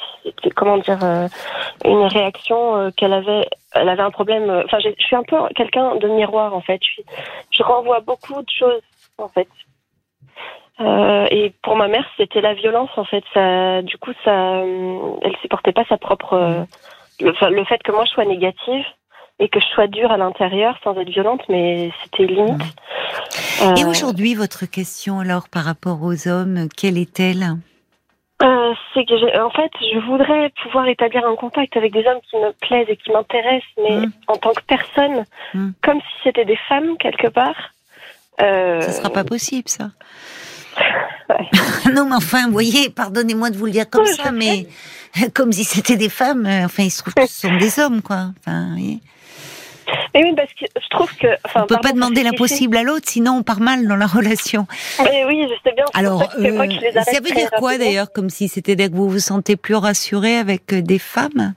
comment 0.55 0.79
dire 0.79 0.99
une 1.85 2.07
réaction 2.07 2.77
euh, 2.77 2.91
qu'elle 2.97 3.13
avait. 3.13 3.49
Elle 3.73 3.89
avait 3.89 4.03
un 4.03 4.11
problème. 4.11 4.49
Euh, 4.49 4.63
enfin, 4.65 4.79
je 4.79 4.91
suis 4.99 5.17
un 5.17 5.23
peu 5.23 5.37
quelqu'un 5.55 5.97
de 5.97 6.09
miroir 6.09 6.55
en 6.55 6.61
fait. 6.61 6.81
Je, 6.83 7.03
je 7.51 7.63
renvoie 7.63 8.01
beaucoup 8.01 8.41
de 8.41 8.51
choses 8.51 8.83
en 9.19 9.29
fait. 9.29 9.49
Euh, 10.79 11.27
et 11.31 11.53
pour 11.63 11.77
ma 11.77 11.89
mère, 11.89 12.07
c'était 12.17 12.41
la 12.41 12.55
violence 12.55 12.91
en 12.97 13.05
fait. 13.05 13.25
Ça, 13.33 13.83
du 13.83 13.97
coup, 13.99 14.13
ça, 14.25 14.63
elle 15.23 15.37
supportait 15.41 15.73
pas 15.73 15.85
sa 15.89 15.97
propre. 15.97 16.67
le, 17.21 17.65
fait 17.65 17.83
que 17.83 17.93
moi 17.93 18.05
je 18.05 18.11
sois 18.11 18.25
négative 18.25 18.85
et 19.39 19.49
que 19.49 19.61
je 19.61 19.67
sois 19.67 19.87
dure 19.87 20.11
à 20.11 20.17
l'intérieur 20.17 20.79
sans 20.83 20.99
être 20.99 21.11
violente, 21.11 21.43
mais 21.49 21.91
c'était 22.03 22.25
limite. 22.25 22.63
Et 23.79 23.85
aujourd'hui, 23.85 24.35
votre 24.35 24.67
question 24.67 25.21
alors 25.21 25.49
par 25.49 25.65
rapport 25.65 26.03
aux 26.03 26.29
hommes, 26.29 26.69
quelle 26.77 26.99
est-elle? 26.99 27.57
Euh, 28.71 28.75
c'est 28.95 29.05
que 29.05 29.41
en 29.41 29.51
fait, 29.51 29.71
je 29.81 29.99
voudrais 30.07 30.51
pouvoir 30.63 30.89
établir 30.89 31.27
un 31.27 31.37
contact 31.37 31.77
avec 31.77 31.93
des 31.93 32.07
hommes 32.07 32.21
qui 32.31 32.37
me 32.37 32.53
plaisent 32.53 32.89
et 32.89 32.97
qui 32.97 33.11
m'intéressent, 33.11 33.65
mais 33.83 34.07
mm. 34.07 34.13
en 34.29 34.37
tant 34.37 34.53
que 34.53 34.63
personne, 34.67 35.25
mm. 35.55 35.71
comme 35.83 36.01
si 36.01 36.15
c'était 36.25 36.45
des 36.45 36.59
femmes 36.69 36.97
quelque 36.99 37.29
part. 37.29 37.73
Euh... 38.41 38.81
Ça 38.83 38.93
sera 38.93 39.11
pas 39.11 39.25
possible, 39.25 39.69
ça. 39.69 39.91
non, 41.95 42.07
mais 42.07 42.17
enfin, 42.17 42.47
vous 42.47 42.53
voyez, 42.53 42.91
pardonnez-moi 42.91 43.51
de 43.51 43.57
vous 43.57 43.67
le 43.67 43.73
dire 43.73 43.89
comme 43.89 44.07
ça, 44.07 44.31
mais 44.33 44.67
comme 45.35 45.53
si 45.53 45.65
c'était 45.65 45.97
des 45.97 46.09
femmes. 46.09 46.47
Euh, 46.47 46.65
enfin, 46.67 46.85
il 46.85 46.91
se 46.91 47.03
trouve 47.03 47.15
que 47.15 47.27
ce 47.27 47.49
sont 47.49 47.57
des 47.57 47.79
hommes, 47.79 48.03
quoi. 48.03 48.31
Enfin, 48.39 48.71
voyez. 48.71 49.01
Mais 50.15 50.25
oui, 50.25 50.35
parce 50.35 50.53
que 50.53 50.65
je 50.81 50.89
trouve 50.89 51.15
que. 51.17 51.29
Enfin, 51.45 51.63
on 51.63 51.67
peut 51.67 51.81
pas 51.83 51.93
demander 51.93 52.23
l'impossible 52.23 52.77
à 52.77 52.83
l'autre, 52.83 53.07
sinon 53.09 53.39
on 53.39 53.43
part 53.43 53.61
mal 53.61 53.87
dans 53.87 53.97
la 53.97 54.07
relation. 54.07 54.67
Mais 55.03 55.25
oui, 55.25 55.49
je 55.49 55.55
sais 55.69 55.75
bien. 55.75 55.85
Alors, 55.95 56.23
euh, 56.23 57.03
ça 57.03 57.21
veut 57.21 57.31
dire 57.35 57.51
quoi 57.59 57.79
d'ailleurs, 57.79 58.13
comme 58.13 58.31
si 58.31 58.49
c'était 58.49 58.77
que 58.77 58.95
vous 58.95 59.09
vous 59.09 59.19
sentez 59.19 59.57
plus 59.57 59.75
rassuré 59.75 60.37
avec 60.37 60.73
euh, 60.73 60.83
des 60.83 60.99
femmes? 60.99 61.55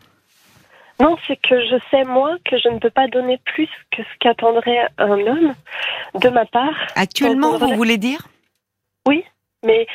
Non, 0.99 1.15
c'est 1.27 1.37
que 1.37 1.55
je 1.65 1.77
sais 1.91 2.03
moi 2.03 2.35
que 2.43 2.57
je 2.57 2.67
ne 2.67 2.77
peux 2.77 2.89
pas 2.89 3.07
donner 3.07 3.39
plus 3.45 3.69
que 3.91 4.03
ce 4.03 4.17
qu'attendrait 4.19 4.87
un 4.97 5.19
homme 5.27 5.53
de 6.15 6.29
ma 6.29 6.45
part. 6.45 6.75
Actuellement, 6.95 7.57
vous 7.57 7.75
voulez 7.75 7.97
dire? 7.97 8.27
Oui, 9.07 9.23
mais 9.65 9.87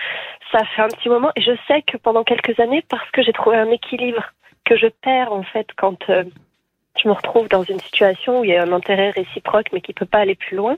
ça 0.50 0.64
fait 0.75 0.83
un 0.83 0.88
petit 0.88 1.11
moment 1.11 1.31
et 1.37 1.43
je 1.43 1.53
sais 1.69 1.83
que 1.83 1.99
pendant 1.99 2.25
quelques 2.25 2.59
années, 2.59 2.83
parce 2.88 3.09
que 3.11 3.23
j'ai 3.23 3.33
trouvé 3.33 3.57
un 3.57 3.71
équilibre 3.71 4.23
que 4.64 4.76
je 4.76 4.87
perds 4.87 5.33
en 5.33 5.43
fait 5.43 5.67
quand 5.76 6.09
euh, 6.09 6.25
je 7.03 7.09
me 7.09 7.15
retrouve 7.15 7.49
dans 7.49 7.63
une 7.63 7.81
situation 7.81 8.41
où 8.41 8.45
il 8.45 8.51
y 8.51 8.57
a 8.57 8.63
un 8.63 8.73
intérêt 8.73 9.11
réciproque 9.11 9.67
mais 9.73 9.81
qui 9.81 9.93
peut 9.93 10.07
pas 10.07 10.19
aller 10.19 10.35
plus 10.35 10.57
loin. 10.57 10.77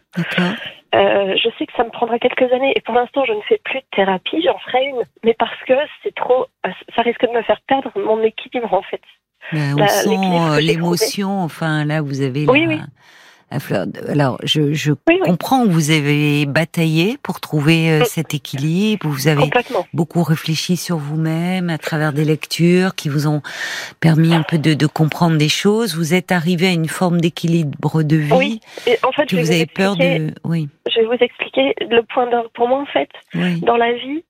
Euh, 0.95 1.37
je 1.37 1.49
sais 1.59 1.67
que 1.67 1.73
ça 1.77 1.85
me 1.85 1.91
prendra 1.91 2.19
quelques 2.19 2.51
années 2.53 2.73
et 2.75 2.81
pour 2.81 2.95
l'instant 2.95 3.25
je 3.25 3.33
ne 3.33 3.41
fais 3.43 3.61
plus 3.65 3.81
de 3.81 3.87
thérapie, 3.95 4.43
j'en 4.43 4.59
ferai 4.59 4.85
une, 4.87 5.03
mais 5.25 5.35
parce 5.39 5.59
que 5.67 5.75
c'est 6.03 6.15
trop, 6.15 6.47
ça 6.95 7.03
risque 7.03 7.23
de 7.23 7.33
me 7.37 7.43
faire 7.43 7.61
perdre 7.67 7.91
mon 7.97 8.23
équilibre 8.23 8.73
en 8.73 8.83
fait. 8.83 9.03
Ben, 9.53 9.77
on 9.79 9.87
sent 9.87 10.09
euh, 10.09 10.61
l'émotion, 10.61 11.43
enfin 11.43 11.85
là 11.85 12.01
vous 12.01 12.23
avez 12.23 12.47
oui, 12.49 12.67
oui. 12.67 12.81
Alors, 13.50 14.38
je, 14.43 14.73
je 14.73 14.93
comprends 15.25 15.65
que 15.65 15.71
vous 15.71 15.91
avez 15.93 16.47
bataillé 16.47 17.17
pour 17.23 17.41
trouver 17.41 17.91
euh, 17.91 18.05
cet 18.05 18.35
équilibre. 18.35 19.07
Vous 19.09 19.29
avez 19.29 19.50
beaucoup 19.95 20.25
réfléchi 20.25 20.76
sur 20.76 20.97
vous-même 20.97 21.71
à 21.71 21.79
travers 21.79 22.12
des 22.12 22.25
lectures 22.25 22.97
qui 22.97 23.09
vous 23.09 23.29
ont 23.29 23.43
permis 24.00 24.35
un 24.35 24.43
peu 24.43 24.59
de, 24.59 24.75
de 24.75 24.87
comprendre 24.87 25.38
des 25.38 25.49
choses. 25.49 25.97
Vous 25.97 26.12
êtes 26.12 26.33
arrivé 26.33 26.67
à 26.67 26.73
une 26.73 26.88
forme 26.88 27.21
d'équilibre 27.21 28.03
de 28.03 28.17
vie. 28.17 28.33
Oui. 28.33 28.61
Et 28.87 28.99
en 29.05 29.12
fait, 29.12 29.26
que 29.26 29.37
vous, 29.37 29.53
avez 29.53 29.67
peur 29.67 29.97
de. 29.97 30.35
Oui. 30.45 30.69
Je 30.91 31.00
vais 31.00 31.07
vous 31.07 31.25
expliquer 31.25 31.75
le 31.81 32.03
point 32.03 32.29
d'ordre. 32.29 32.50
Pour 32.53 32.69
moi, 32.69 32.81
en 32.81 32.87
fait, 32.87 33.11
dans 33.62 33.76
la 33.76 33.93
vie, 33.93 34.25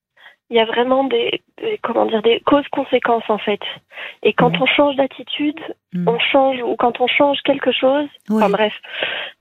il 0.50 0.56
y 0.56 0.60
a 0.60 0.66
vraiment 0.66 1.04
des, 1.04 1.42
comment 1.82 2.06
dire 2.06 2.22
des 2.22 2.40
causes 2.40 2.68
conséquences 2.70 3.28
en 3.28 3.38
fait. 3.38 3.60
Et 4.22 4.32
quand 4.32 4.60
on 4.60 4.66
change 4.66 4.96
d'attitude, 4.96 5.60
mm. 5.92 6.08
on 6.08 6.18
change 6.18 6.62
ou 6.62 6.76
quand 6.76 7.00
on 7.00 7.06
change 7.06 7.38
quelque 7.44 7.72
chose. 7.72 8.08
Enfin 8.30 8.50
bref. 8.50 8.74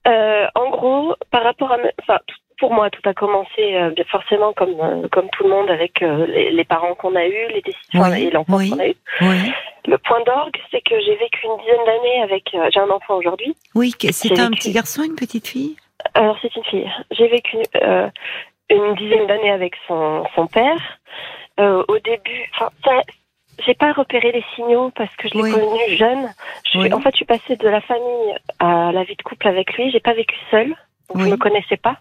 Euh, 0.07 0.47
en 0.55 0.69
gros, 0.69 1.15
par 1.31 1.43
rapport 1.43 1.71
à, 1.71 1.77
enfin 2.01 2.19
pour 2.59 2.73
moi, 2.73 2.89
tout 2.89 3.07
a 3.07 3.13
commencé 3.13 3.75
euh, 3.75 3.91
forcément 4.09 4.53
comme 4.53 4.79
euh, 4.79 5.07
comme 5.11 5.29
tout 5.31 5.43
le 5.43 5.49
monde 5.49 5.69
avec 5.69 6.01
euh, 6.01 6.25
les, 6.27 6.51
les, 6.51 6.63
parents 6.63 6.95
qu'on 6.95 7.15
a 7.15 7.25
eus, 7.25 7.47
les 7.53 7.61
décisions 7.61 8.05
et 8.13 8.29
l'enfance 8.31 8.69
qu'on 8.69 8.79
a 8.79 8.87
eu. 8.87 8.95
Le 9.87 9.97
point 9.99 10.21
d'orgue, 10.25 10.55
c'est 10.71 10.81
que 10.81 10.99
j'ai 11.01 11.15
vécu 11.15 11.45
une 11.45 11.57
dizaine 11.57 11.85
d'années 11.85 12.21
avec. 12.23 12.55
j'ai 12.73 12.79
un 12.79 12.89
enfant 12.89 13.17
aujourd'hui. 13.17 13.55
Oui, 13.75 13.93
c'est 14.11 14.39
un 14.39 14.51
petit 14.51 14.71
garçon, 14.71 15.03
une 15.03 15.15
petite 15.15 15.47
fille? 15.47 15.75
Alors 16.13 16.37
c'est 16.41 16.55
une 16.55 16.63
fille. 16.63 16.91
J'ai 17.11 17.27
vécu 17.27 17.57
une 18.69 18.95
dizaine 18.95 19.27
d'années 19.27 19.51
avec 19.51 19.73
son, 19.87 20.23
son 20.35 20.47
père. 20.47 20.79
Euh, 21.59 21.83
au 21.87 21.99
début, 21.99 22.49
enfin, 22.53 22.69
j'ai 23.65 23.73
pas 23.75 23.93
repéré 23.93 24.31
les 24.33 24.43
signaux 24.55 24.91
parce 24.95 25.15
que 25.15 25.29
je 25.29 25.35
l'ai 25.35 25.43
Oui. 25.43 25.51
connu 25.51 25.95
jeune. 25.97 26.33
Je- 26.71 26.79
Oui. 26.79 26.93
En 26.93 26.99
fait, 26.99 27.11
je 27.11 27.15
suis 27.17 27.25
passée 27.25 27.55
de 27.55 27.69
la 27.69 27.81
famille 27.81 28.35
à 28.59 28.91
la 28.91 29.03
vie 29.03 29.15
de 29.15 29.21
couple 29.23 29.47
avec 29.47 29.73
lui. 29.73 29.89
J'ai 29.91 30.01
pas 30.01 30.13
vécu 30.13 30.35
seule, 30.51 30.69
donc 31.09 31.17
Oui. 31.17 31.23
je 31.25 31.29
me 31.29 31.37
connaissais 31.37 31.77
pas. 31.77 31.97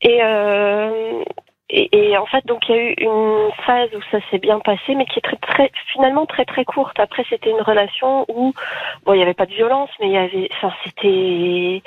Et, 0.00 0.20
euh, 0.22 1.22
et, 1.70 2.10
et 2.10 2.16
en 2.16 2.26
fait, 2.26 2.44
donc 2.46 2.66
il 2.68 2.74
y 2.74 2.78
a 2.78 2.82
eu 2.82 2.94
une 2.98 3.50
phase 3.66 3.90
où 3.94 4.00
ça 4.10 4.18
s'est 4.30 4.38
bien 4.38 4.58
passé, 4.60 4.94
mais 4.94 5.04
qui 5.06 5.18
est 5.18 5.22
très, 5.22 5.36
très, 5.36 5.70
finalement 5.92 6.24
très 6.26 6.44
très 6.46 6.64
courte. 6.64 6.98
Après, 7.00 7.24
c'était 7.28 7.50
une 7.50 7.60
relation 7.62 8.24
où 8.28 8.52
bon, 9.04 9.12
il 9.12 9.20
y 9.20 9.22
avait 9.22 9.34
pas 9.34 9.46
de 9.46 9.54
violence, 9.54 9.90
mais 10.00 10.06
il 10.06 10.12
y 10.12 10.16
avait, 10.18 10.48
enfin, 10.54 10.72
c'était, 10.84 11.08
il 11.08 11.82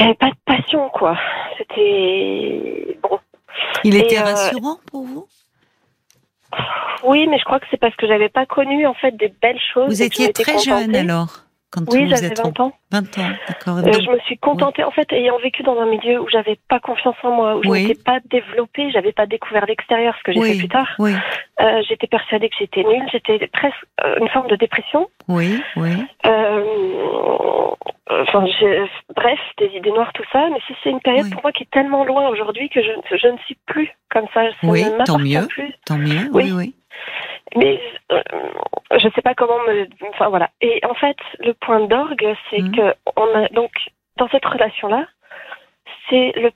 y 0.00 0.02
avait 0.02 0.14
pas 0.14 0.30
de 0.30 0.36
passion, 0.44 0.88
quoi. 0.90 1.16
C'était 1.58 2.96
bon. 3.02 3.18
Il 3.84 3.96
était 3.96 4.18
euh, 4.18 4.24
rassurant 4.24 4.78
pour 4.86 5.04
vous? 5.04 5.26
Oui, 7.04 7.26
mais 7.28 7.38
je 7.38 7.44
crois 7.44 7.60
que 7.60 7.66
c'est 7.70 7.78
parce 7.78 7.94
que 7.96 8.06
j'avais 8.06 8.28
pas 8.28 8.46
connu 8.46 8.86
en 8.86 8.94
fait 8.94 9.16
des 9.16 9.32
belles 9.40 9.60
choses. 9.72 9.88
Vous 9.88 10.02
étiez 10.02 10.32
très 10.32 10.58
jeune 10.58 10.94
alors? 10.94 11.44
Quand 11.70 11.82
Oui, 11.92 12.08
j'avais 12.08 12.26
êtes 12.26 12.36
20 12.38 12.60
ans. 12.60 12.72
20 12.90 13.18
ans, 13.18 13.22
d'accord. 13.48 13.78
Euh, 13.78 13.92
je 13.92 14.10
me 14.10 14.18
suis 14.20 14.36
contentée, 14.38 14.82
en 14.84 14.90
fait, 14.90 15.12
ayant 15.12 15.38
vécu 15.38 15.62
dans 15.62 15.78
un 15.78 15.86
milieu 15.86 16.20
où 16.20 16.28
j'avais 16.28 16.58
pas 16.68 16.80
confiance 16.80 17.14
en 17.22 17.30
moi, 17.30 17.56
où 17.56 17.62
je 17.62 17.68
Oui. 17.68 17.86
n'étais 17.86 18.02
pas 18.02 18.18
développée, 18.30 18.90
j'avais 18.90 19.12
pas 19.12 19.26
découvert 19.26 19.66
l'extérieur, 19.66 20.14
ce 20.18 20.22
que 20.24 20.32
j'ai 20.32 20.52
fait 20.52 20.58
plus 20.58 20.68
tard. 20.68 20.88
Euh, 20.98 21.82
j'étais 21.88 22.06
persuadée 22.06 22.48
que 22.48 22.56
j'étais 22.58 22.82
nulle, 22.82 23.06
j'étais 23.12 23.38
presque 23.48 23.76
euh, 24.04 24.16
une 24.20 24.28
forme 24.28 24.48
de 24.48 24.56
dépression. 24.56 25.08
oui, 25.28 25.62
oui. 25.76 25.90
Enfin, 28.12 28.44
bref, 29.14 29.38
des 29.58 29.66
idées 29.76 29.92
noires, 29.92 30.12
tout 30.12 30.24
ça. 30.32 30.48
Mais 30.50 30.58
c'est 30.66 30.74
c'est 30.82 30.90
une 30.90 31.00
période 31.00 31.30
pour 31.30 31.42
moi 31.42 31.52
qui 31.52 31.62
est 31.62 31.70
tellement 31.70 32.04
loin 32.04 32.28
aujourd'hui 32.28 32.68
que 32.68 32.82
je, 32.82 33.16
je 33.16 33.28
ne 33.28 33.38
suis 33.38 33.56
plus 33.66 33.88
comme 34.10 34.26
ça. 34.34 34.42
Oui, 34.64 34.84
tant 35.06 35.18
mieux. 35.18 35.46
plus. 35.46 35.72
Tant 35.86 35.96
mieux, 35.96 36.28
oui, 36.32 36.50
Oui. 36.52 36.74
Mais 37.56 37.80
euh, 38.12 38.22
je 38.98 39.08
sais 39.14 39.22
pas 39.22 39.34
comment 39.34 39.58
me. 39.66 39.88
Enfin 40.10 40.28
voilà. 40.28 40.50
Et 40.60 40.80
en 40.84 40.94
fait, 40.94 41.16
le 41.40 41.54
point 41.54 41.80
d'orgue, 41.80 42.34
c'est 42.50 42.60
Mhm. 42.62 42.76
que 42.76 42.94
on 43.16 43.34
a 43.44 43.48
donc 43.48 43.70
dans 44.16 44.28
cette 44.28 44.44
relation-là, 44.44 45.06
c'est 46.08 46.32
le 46.36 46.50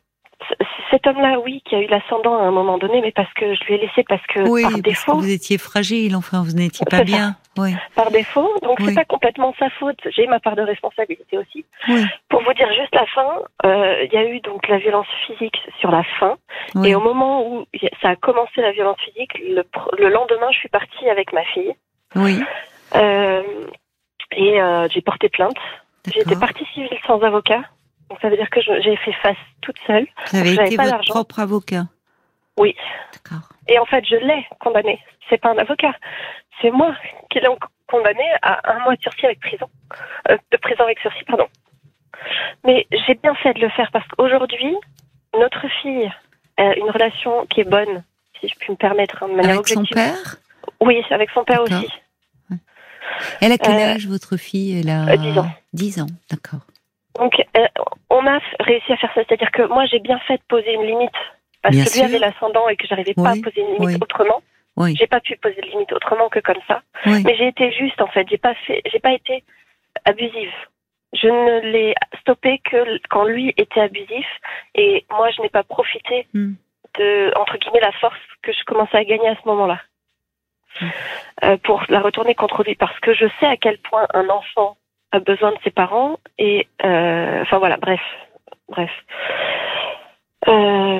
cet 0.90 1.06
homme-là, 1.06 1.38
oui, 1.40 1.62
qui 1.64 1.74
a 1.74 1.80
eu 1.80 1.86
l'ascendant 1.86 2.36
à 2.38 2.42
un 2.42 2.50
moment 2.50 2.76
donné, 2.76 3.00
mais 3.00 3.12
parce 3.12 3.32
que 3.34 3.54
je 3.54 3.64
lui 3.64 3.74
ai 3.74 3.78
laissé 3.78 4.04
parce 4.06 4.24
que 4.26 4.40
Oui, 4.40 4.62
par 4.62 4.70
parce 4.72 4.82
que 4.82 4.88
défaut, 4.90 5.16
vous 5.16 5.30
étiez 5.30 5.56
fragile, 5.58 6.14
enfin, 6.16 6.42
vous 6.44 6.52
n'étiez 6.52 6.84
pas 6.84 7.02
bien. 7.04 7.36
Oui, 7.56 7.75
par 7.94 8.11
défaut. 8.11 8.50
Donc 8.62 8.78
Oui. 8.80 8.87
c'est 8.88 8.94
pas 8.94 9.04
complètement 9.04 9.54
sa 9.58 9.70
faute. 9.70 9.99
J'ai 10.06 10.26
ma 10.26 10.40
part 10.40 10.56
de 10.56 10.62
responsabilité 10.62 11.38
aussi. 11.38 11.64
oui, 11.88 12.04
Pour 12.28 12.42
vous 12.42 12.52
dire 12.54 12.68
juste 12.73 12.94
la 12.94 13.06
fin, 13.06 13.40
euh, 13.64 14.04
il 14.04 14.12
y 14.12 14.16
a 14.16 14.25
eu 14.25 14.40
donc 14.40 14.66
la 14.68 14.78
violence 14.78 15.06
physique 15.26 15.56
sur 15.78 15.90
la 15.90 16.02
fin. 16.18 16.37
Et 16.84 16.94
au 16.94 17.00
moment 17.00 17.46
où 17.46 17.66
ça 18.02 18.11
a 18.11 18.16
commencé 18.16 18.61
la 18.61 18.73
violence 18.73 18.99
physique, 19.00 19.32
le, 19.38 20.08
lendemain, 20.08 20.50
je 20.50 20.58
suis 20.58 20.68
partie 20.68 21.08
avec 21.08 21.32
ma 21.32 21.44
fille. 21.44 21.75
Oui, 22.16 22.42
Euh, 22.94 23.42
et 24.37 24.61
euh, 24.61 24.88
j'ai 24.88 25.00
porté 25.00 25.28
plainte. 25.28 25.56
J'étais 26.12 26.37
partie 26.37 26.64
civile 26.75 26.99
sans 27.06 27.20
avocat. 27.20 27.62
Donc 28.11 28.18
ça 28.20 28.28
veut 28.28 28.37
dire 28.37 28.50
que 28.50 28.61
j'ai 28.61 28.96
fait 28.96 29.12
face 29.23 29.37
toute 29.62 29.76
seule. 29.87 30.06
Vous 30.30 30.38
avez 30.38 30.54
été 30.54 30.76
pas 30.76 30.84
votre 30.84 31.11
propre 31.11 31.40
avocat. 31.40 31.84
Oui. 32.58 32.76
D'accord. 33.12 33.49
Et 33.68 33.78
en 33.78 33.87
fait, 33.87 34.04
je 34.06 34.16
l'ai 34.16 34.46
condamné. 34.61 35.00
C'est 35.28 35.38
pas 35.38 35.50
un 35.50 35.58
avocat. 35.58 35.94
C'est 36.61 36.70
moi 36.70 36.94
qui 37.30 37.40
l'ai 37.40 37.49
condamné 37.88 38.25
à 38.42 38.73
un 38.75 38.78
mois 38.84 38.96
de 38.96 39.00
sursis 39.02 39.26
avec 39.26 39.40
prison. 39.40 39.68
Euh, 40.30 40.37
de 40.50 40.56
prison 40.56 40.84
avec 40.84 40.99
sursis, 41.00 41.25
pardon. 41.25 41.46
Mais 42.64 42.87
j'ai 43.06 43.14
bien 43.14 43.34
fait 43.37 43.52
de 43.54 43.61
le 43.61 43.68
faire 43.70 43.90
parce 43.92 44.06
qu'aujourd'hui, 44.08 44.75
notre 45.38 45.66
fille 45.82 46.11
a 46.56 46.75
une 46.76 46.90
relation 46.90 47.46
qui 47.46 47.61
est 47.61 47.68
bonne, 47.68 48.04
si 48.40 48.49
je 48.49 48.54
puis 48.56 48.70
me 48.73 48.76
permettre, 48.76 49.23
hein, 49.23 49.28
de 49.28 49.34
manière 49.34 49.54
Avec 49.56 49.68
son 49.68 49.80
objective. 49.80 49.96
père? 49.96 50.37
Oui, 50.80 51.02
avec 51.11 51.30
son 51.30 51.44
père 51.44 51.62
aussi. 51.62 51.88
Elle 53.40 53.52
a 53.52 53.58
quel 53.58 53.75
Euh, 53.75 53.94
âge, 53.94 54.06
votre 54.06 54.37
fille? 54.37 54.80
Elle 54.80 54.88
a 54.90 55.08
euh, 55.12 55.16
10 55.16 55.38
ans. 55.38 55.49
10 55.73 56.00
ans, 56.02 56.06
d'accord. 56.30 56.61
Donc, 57.18 57.34
euh, 57.56 57.66
on 58.11 58.26
a 58.26 58.38
réussi 58.61 58.92
à 58.92 58.96
faire 58.96 59.11
ça. 59.14 59.20
C'est-à-dire 59.26 59.50
que 59.52 59.62
moi, 59.62 59.84
j'ai 59.87 59.99
bien 60.00 60.18
fait 60.20 60.37
de 60.37 60.42
poser 60.49 60.73
une 60.73 60.82
limite. 60.87 61.11
Parce 61.62 61.75
Bien 61.75 61.84
que 61.84 61.90
lui 61.90 61.96
sûr. 61.96 62.04
avait 62.06 62.18
l'ascendant 62.18 62.68
et 62.68 62.76
que 62.76 62.87
j'arrivais 62.87 63.14
pas 63.14 63.32
Oui, 63.32 63.40
à 63.40 63.42
poser 63.42 63.61
une 63.61 63.66
limite 63.75 63.80
oui. 63.80 63.96
autrement. 64.00 64.42
Oui, 64.76 64.96
J'ai 64.98 65.06
pas 65.06 65.20
pu 65.20 65.36
poser 65.36 65.60
de 65.60 65.66
limite 65.68 65.92
autrement 65.92 66.28
que 66.28 66.40
comme 66.40 66.60
ça. 66.66 66.82
oui. 67.06 67.22
Mais 67.24 67.36
j'ai 67.36 67.48
été 67.48 67.70
juste, 67.72 68.00
en 68.00 68.08
fait. 68.08 68.26
J'ai 68.28 68.38
pas 68.38 68.54
fait, 68.66 68.82
j'ai 68.90 68.98
pas 68.98 69.12
été 69.12 69.44
abusive. 70.04 70.52
Je 71.12 71.28
ne 71.28 71.60
l'ai 71.70 71.94
stoppé 72.20 72.58
que 72.58 72.98
quand 73.08 73.24
lui 73.24 73.54
était 73.56 73.80
abusif. 73.80 74.26
Et 74.74 75.04
moi, 75.10 75.30
je 75.30 75.42
n'ai 75.42 75.48
pas 75.48 75.62
profité 75.62 76.26
Hmm. 76.34 76.54
de, 76.98 77.32
entre 77.38 77.56
guillemets, 77.58 77.80
la 77.80 77.92
force 77.92 78.18
que 78.42 78.52
je 78.52 78.64
commençais 78.64 78.96
à 78.96 79.04
gagner 79.04 79.28
à 79.28 79.36
ce 79.36 79.46
moment-là. 79.48 79.80
Hmm. 80.80 80.88
Euh, 81.44 81.56
pour 81.58 81.84
la 81.88 82.00
retourner 82.00 82.34
contre 82.34 82.64
lui. 82.64 82.74
Parce 82.74 82.98
que 82.98 83.14
je 83.14 83.26
sais 83.38 83.46
à 83.46 83.56
quel 83.56 83.78
point 83.78 84.06
un 84.12 84.28
enfant 84.28 84.76
a 85.12 85.20
besoin 85.20 85.52
de 85.52 85.58
ses 85.62 85.70
parents. 85.70 86.18
Et, 86.38 86.66
euh, 86.84 87.42
enfin 87.42 87.58
voilà, 87.58 87.76
bref. 87.76 88.00
Bref. 88.68 88.90
Euh, 90.48 90.98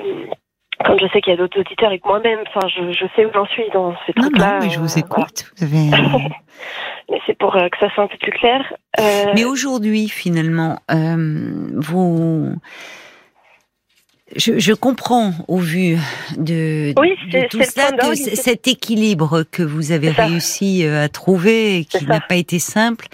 comme 0.85 0.99
je 1.01 1.07
sais 1.13 1.21
qu'il 1.21 1.31
y 1.33 1.35
a 1.35 1.37
d'autres 1.39 1.59
auditeurs 1.61 1.93
et 1.93 1.99
que 1.99 2.09
moi-même, 2.09 2.41
enfin, 2.49 2.67
je, 2.69 2.93
je 2.93 3.05
sais 3.15 3.25
où 3.27 3.31
j'en 3.33 3.47
suis 3.47 3.69
dans 3.73 3.95
ces 4.07 4.13
Non, 4.17 4.23
trucs-là. 4.25 4.53
non, 4.55 4.59
mais 4.67 4.71
je 4.71 4.81
vous 4.81 4.97
euh, 4.97 5.01
écoute. 5.01 5.53
Vous 5.57 5.65
avez... 5.65 5.91
mais 7.11 7.21
c'est 7.27 7.39
pour 7.39 7.55
euh, 7.57 7.69
que 7.69 7.79
ça 7.79 7.89
soit 7.95 8.05
un 8.05 8.09
peu 8.09 8.17
plus 8.19 8.33
clair. 8.33 8.73
Euh, 9.01 9.33
Mais 9.35 9.45
aujourd'hui, 9.45 10.09
finalement, 10.09 10.79
euh, 10.91 11.71
vous, 11.77 12.55
je, 14.37 14.59
je 14.59 14.73
comprends 14.73 15.33
au 15.49 15.59
vu 15.59 15.99
de, 16.39 16.93
Oui, 16.99 17.11
de 17.31 17.47
tout 17.49 17.59
c'est 17.59 17.59
le 17.59 17.65
ça 17.65 17.83
point 17.89 17.91
que 17.99 18.03
d'orgue, 18.03 18.15
c- 18.17 18.31
c'est- 18.35 18.43
cet 18.43 18.67
équilibre 18.69 19.45
que 19.51 19.63
vous 19.63 19.93
avez 19.93 20.11
réussi 20.11 20.85
euh, 20.85 21.05
à 21.05 21.09
trouver 21.09 21.79
et 21.79 21.85
qui 21.85 22.05
n'a 22.07 22.21
pas 22.21 22.37
été 22.37 22.59
simple, 22.59 23.07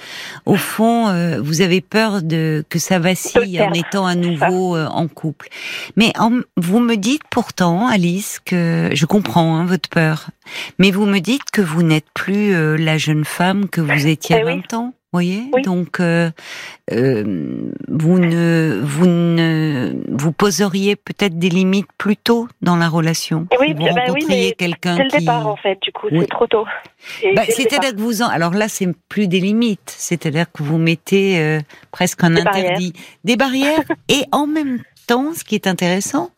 au 0.47 0.55
fond, 0.55 1.09
euh, 1.09 1.41
vous 1.41 1.63
avez 1.63 1.81
peur 1.81 2.23
de 2.23 2.65
que 2.69 2.79
ça 2.79 2.99
vacille 3.01 3.61
en 3.61 3.73
étant 3.73 4.07
à 4.07 4.15
nouveau 4.15 4.77
euh, 4.77 4.87
en 4.87 5.09
couple. 5.09 5.49
Mais 5.97 6.13
en- 6.19 6.41
vous 6.57 6.79
me 6.81 6.95
dites 6.97 7.23
pourtant, 7.31 7.89
Alice, 7.89 8.39
que 8.45 8.91
je 8.93 9.05
comprends 9.07 9.57
hein, 9.57 9.65
votre 9.67 9.89
peur, 9.89 10.31
mais 10.79 10.91
vous 10.93 11.07
me 11.07 11.19
dites 11.19 11.51
que 11.53 11.61
vous 11.61 11.83
n'êtes 11.83 12.07
plus 12.15 12.55
euh, 12.55 12.77
la 12.77 12.99
jeune 12.99 13.25
femme 13.25 13.69
que 13.69 13.81
vous 13.81 14.07
étiez 14.07 14.37
à 14.37 14.41
Eh 14.41 14.45
oui. 14.45 14.63
20 14.71 14.75
ans. 14.75 14.95
Voyez, 15.13 15.43
Oui. 15.53 15.63
donc 15.63 15.99
euh, 15.99 16.31
euh, 16.93 17.73
vous 17.89 18.19
ne 18.21 18.81
vous 18.85 19.07
ne 19.07 19.93
vous 20.09 20.31
poseriez 20.31 20.95
peut-être 20.95 21.37
des 21.37 21.49
limites 21.49 21.89
plus 21.99 22.17
tôt 22.17 22.47
dans 22.63 22.77
la 22.77 22.89
relation? 22.89 23.49
Oui, 23.59 23.69
Si 23.69 23.73
vous 23.73 23.79
bah 23.87 23.91
oui, 23.97 24.01
rencontriez 24.07 24.53
quelqu'un 24.53 24.97
c'est 24.97 25.03
le 25.05 25.11
qui 25.11 25.19
départ 25.19 25.49
en 25.49 25.57
fait, 25.57 25.79
du 25.83 25.91
coup, 25.91 26.07
Oui. 26.13 26.19
c'est 26.21 26.29
trop 26.29 26.47
tôt. 26.47 26.65
Bah, 27.35 27.43
c'est-à-dire 27.49 27.91
que 27.97 28.01
vous 28.01 28.23
en 28.23 28.29
alors 28.29 28.53
là 28.55 28.69
c'est 28.69 28.87
plus 29.09 29.27
des 29.27 29.41
limites, 29.41 29.93
c'est-à-dire 29.97 30.47
que 30.53 30.63
vous 30.63 30.79
mettez 30.79 31.41
euh, 31.41 31.59
presque 31.91 32.23
un 32.23 32.31
Des 32.31 32.43
interdit, 32.43 32.93
des 33.25 33.37
barrières 33.37 33.83
et 34.09 34.23
en 34.31 34.47
même 34.47 34.79
temps, 35.09 35.33
ce 35.35 35.43
qui 35.43 35.57
est 35.57 35.67
intéressant, 35.67 36.31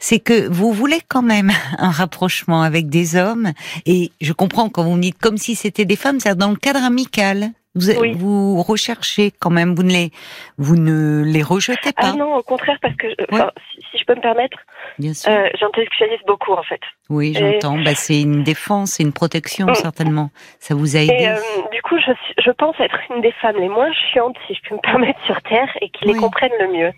c'est 0.00 0.18
que 0.18 0.48
vous 0.48 0.72
voulez 0.72 1.00
quand 1.08 1.20
même 1.20 1.52
un 1.76 1.90
rapprochement 1.90 2.62
avec 2.62 2.88
des 2.88 3.16
hommes 3.16 3.52
et 3.84 4.12
je 4.22 4.32
comprends 4.32 4.70
quand 4.70 4.82
vous 4.82 4.96
me 4.96 5.02
dites 5.02 5.18
comme 5.18 5.36
si 5.36 5.54
c'était 5.54 5.84
des 5.84 5.96
femmes, 5.96 6.20
c'est 6.20 6.34
dans 6.38 6.48
le 6.50 6.56
cadre 6.56 6.82
amical. 6.82 7.50
Vous, 7.76 7.90
Oui. 8.00 8.12
vous 8.16 8.62
recherchez 8.62 9.32
quand 9.40 9.50
même, 9.50 9.74
vous 9.74 9.82
ne 9.82 9.90
les, 9.90 10.10
vous 10.58 10.76
ne 10.76 11.24
les 11.24 11.42
rejetez 11.42 11.92
pas. 11.92 12.10
Ah 12.10 12.12
non, 12.12 12.36
au 12.36 12.42
contraire, 12.42 12.78
parce 12.80 12.94
que, 12.94 13.08
enfin, 13.32 13.50
si, 13.72 13.80
si 13.90 13.98
je 13.98 14.04
peux 14.04 14.14
me 14.14 14.20
permettre, 14.20 14.58
euh, 15.02 15.48
j'intellectualise 15.58 16.20
beaucoup 16.26 16.52
en 16.52 16.62
fait. 16.62 16.80
oui, 17.10 17.34
j'entends. 17.36 17.78
Bah, 17.78 17.94
c'est 17.94 18.20
une 18.20 18.44
défense, 18.44 18.92
c'est 18.92 19.02
une 19.02 19.12
protection, 19.12 19.66
Mm. 19.66 19.74
certainement. 19.74 20.30
Ça 20.60 20.74
vous 20.76 20.96
a 20.96 21.00
aidé. 21.00 21.12
Et 21.18 21.28
euh, 21.28 21.36
du 21.72 21.82
coup, 21.82 21.96
je, 21.98 22.12
je 22.42 22.50
pense 22.52 22.78
être 22.78 22.98
une 23.10 23.20
des 23.22 23.32
femmes 23.32 23.56
les 23.58 23.68
moins 23.68 23.92
chiantes, 24.12 24.36
si 24.46 24.54
je 24.54 24.68
peux 24.68 24.76
me 24.76 24.80
permettre, 24.80 25.18
sur 25.26 25.40
Terre, 25.42 25.68
et 25.80 25.88
qui 25.90 26.04
les 26.06 26.14
comprennent 26.14 26.52
le 26.60 26.68
mieux. 26.72 26.92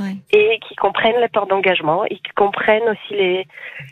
Ouais. 0.00 0.16
Et 0.32 0.58
qui 0.66 0.74
comprennent 0.76 1.20
les 1.20 1.28
peurs 1.28 1.46
d'engagement, 1.46 2.04
et 2.06 2.16
qui 2.16 2.32
comprennent 2.34 2.88
aussi 2.88 3.12
les 3.14 3.46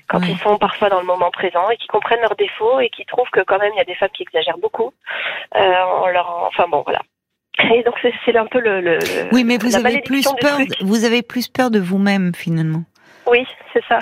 quand 0.08 0.20
Ouais. 0.20 0.28
ils 0.30 0.38
sont 0.38 0.56
parfois 0.58 0.88
dans 0.88 1.00
le 1.00 1.06
moment 1.06 1.30
présent, 1.30 1.68
et 1.70 1.76
qui 1.76 1.86
comprennent 1.86 2.20
leurs 2.22 2.34
défauts, 2.36 2.80
et 2.80 2.88
qui 2.88 3.04
trouvent 3.04 3.28
que 3.30 3.40
quand 3.40 3.58
même 3.58 3.72
il 3.74 3.78
y 3.78 3.80
a 3.82 3.84
des 3.84 3.94
femmes 3.94 4.08
qui 4.14 4.22
exagèrent 4.22 4.58
beaucoup. 4.58 4.92
Euh, 5.54 5.60
leur, 6.12 6.48
enfin 6.48 6.64
bon, 6.70 6.82
voilà. 6.84 7.00
Et 7.74 7.82
donc 7.82 7.94
c'est 8.24 8.36
un 8.36 8.46
peu 8.46 8.60
le, 8.60 8.80
le 8.80 8.98
Oui, 9.32 9.44
mais 9.44 9.58
vous 9.58 9.70
la 9.70 9.78
avez 9.86 10.00
plus 10.00 10.24
peur. 10.40 10.54
truc. 10.54 10.70
Vous 10.80 11.04
avez 11.04 11.22
plus 11.22 11.48
peur 11.48 11.70
de 11.70 11.78
vous-même 11.80 12.34
finalement. 12.34 12.84
Oui, 13.26 13.46
c'est 13.74 13.84
ça. 13.88 13.98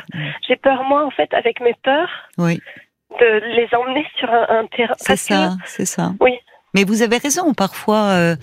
J'ai 0.46 0.56
peur 0.56 0.84
moi 0.84 1.04
en 1.04 1.10
fait 1.10 1.32
avec 1.34 1.60
mes 1.60 1.74
peurs 1.82 2.10
Oui, 2.38 2.60
de 3.18 3.26
les 3.56 3.68
emmener 3.74 4.06
sur 4.18 4.30
un, 4.30 4.46
un 4.50 4.66
terrain. 4.66 4.94
c'est 4.98 5.16
ça, 5.16 5.50
c'est 5.64 5.86
ça. 5.86 6.10
Oui. 6.20 6.38
Mais 6.76 6.84
vous 6.84 7.00
avez 7.00 7.16
raison. 7.16 7.54
Parfois, 7.54 8.02
euh, 8.10 8.36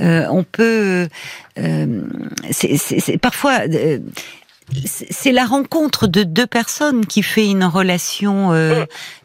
euh, 0.00 0.24
on 0.30 0.44
peut. 0.44 1.08
euh, 1.58 2.02
c'est- 2.52 3.18
parfois. 3.18 3.58
c'est 5.10 5.32
la 5.32 5.44
rencontre 5.44 6.06
de 6.06 6.22
deux 6.22 6.46
personnes 6.46 7.04
qui 7.04 7.22
fait 7.24 7.50
une 7.50 7.64
relation 7.64 8.52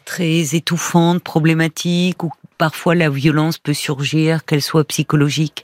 très 0.04 0.56
étouffante, 0.56 1.22
problématique, 1.22 2.24
ou 2.24 2.32
parfois 2.58 2.96
la 2.96 3.10
violence 3.12 3.60
peut 3.60 3.76
surgir, 3.76 4.44
qu'elle 4.44 4.64
soit 4.64 4.84
psychologique. 4.86 5.64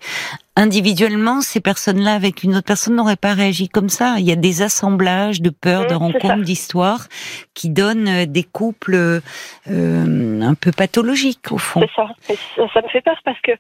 Individuellement, 0.56 1.42
ces 1.42 1.62
personnes-là 1.62 2.14
avec 2.14 2.44
une 2.44 2.56
autre 2.56 2.66
personne 2.66 2.96
n'auraient 2.96 3.16
pas 3.16 3.34
réagi 3.34 3.70
comme 3.70 3.90
ça. 3.90 4.16
Il 4.20 4.26
y 4.26 4.32
a 4.32 4.36
des 4.36 4.62
assemblages 4.62 5.42
de 5.42 5.50
peurs, 5.50 5.88
de 5.88 5.96
rencontres, 5.96 6.42
d'histoires 6.42 7.08
qui 7.54 7.70
donnent 7.70 8.08
euh, 8.08 8.26
des 8.26 8.44
couples 8.44 8.96
euh, 8.96 10.42
un 10.42 10.56
peu 10.56 10.72
pathologiques 10.72 11.52
au 11.52 11.58
fond. 11.58 11.82
C'est 11.82 12.36
ça. 12.36 12.68
ça. 12.74 12.82
me 12.82 12.88
fait 12.90 13.02
peur 13.02 13.20
parce 13.26 13.40
que 13.42 13.52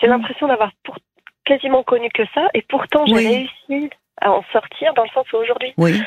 j'ai 0.00 0.06
mm. 0.06 0.10
l'impression 0.10 0.48
d'avoir 0.48 0.70
quasiment 1.44 1.82
connu 1.82 2.08
que 2.10 2.24
ça 2.34 2.48
et 2.54 2.62
pourtant 2.62 3.06
j'ai 3.06 3.14
réussi 3.14 3.90
à 4.20 4.32
en 4.32 4.42
sortir 4.52 4.94
dans 4.94 5.04
le 5.04 5.10
sens 5.10 5.26
où 5.32 5.36
aujourd'hui, 5.36 5.72
oui. 5.76 6.00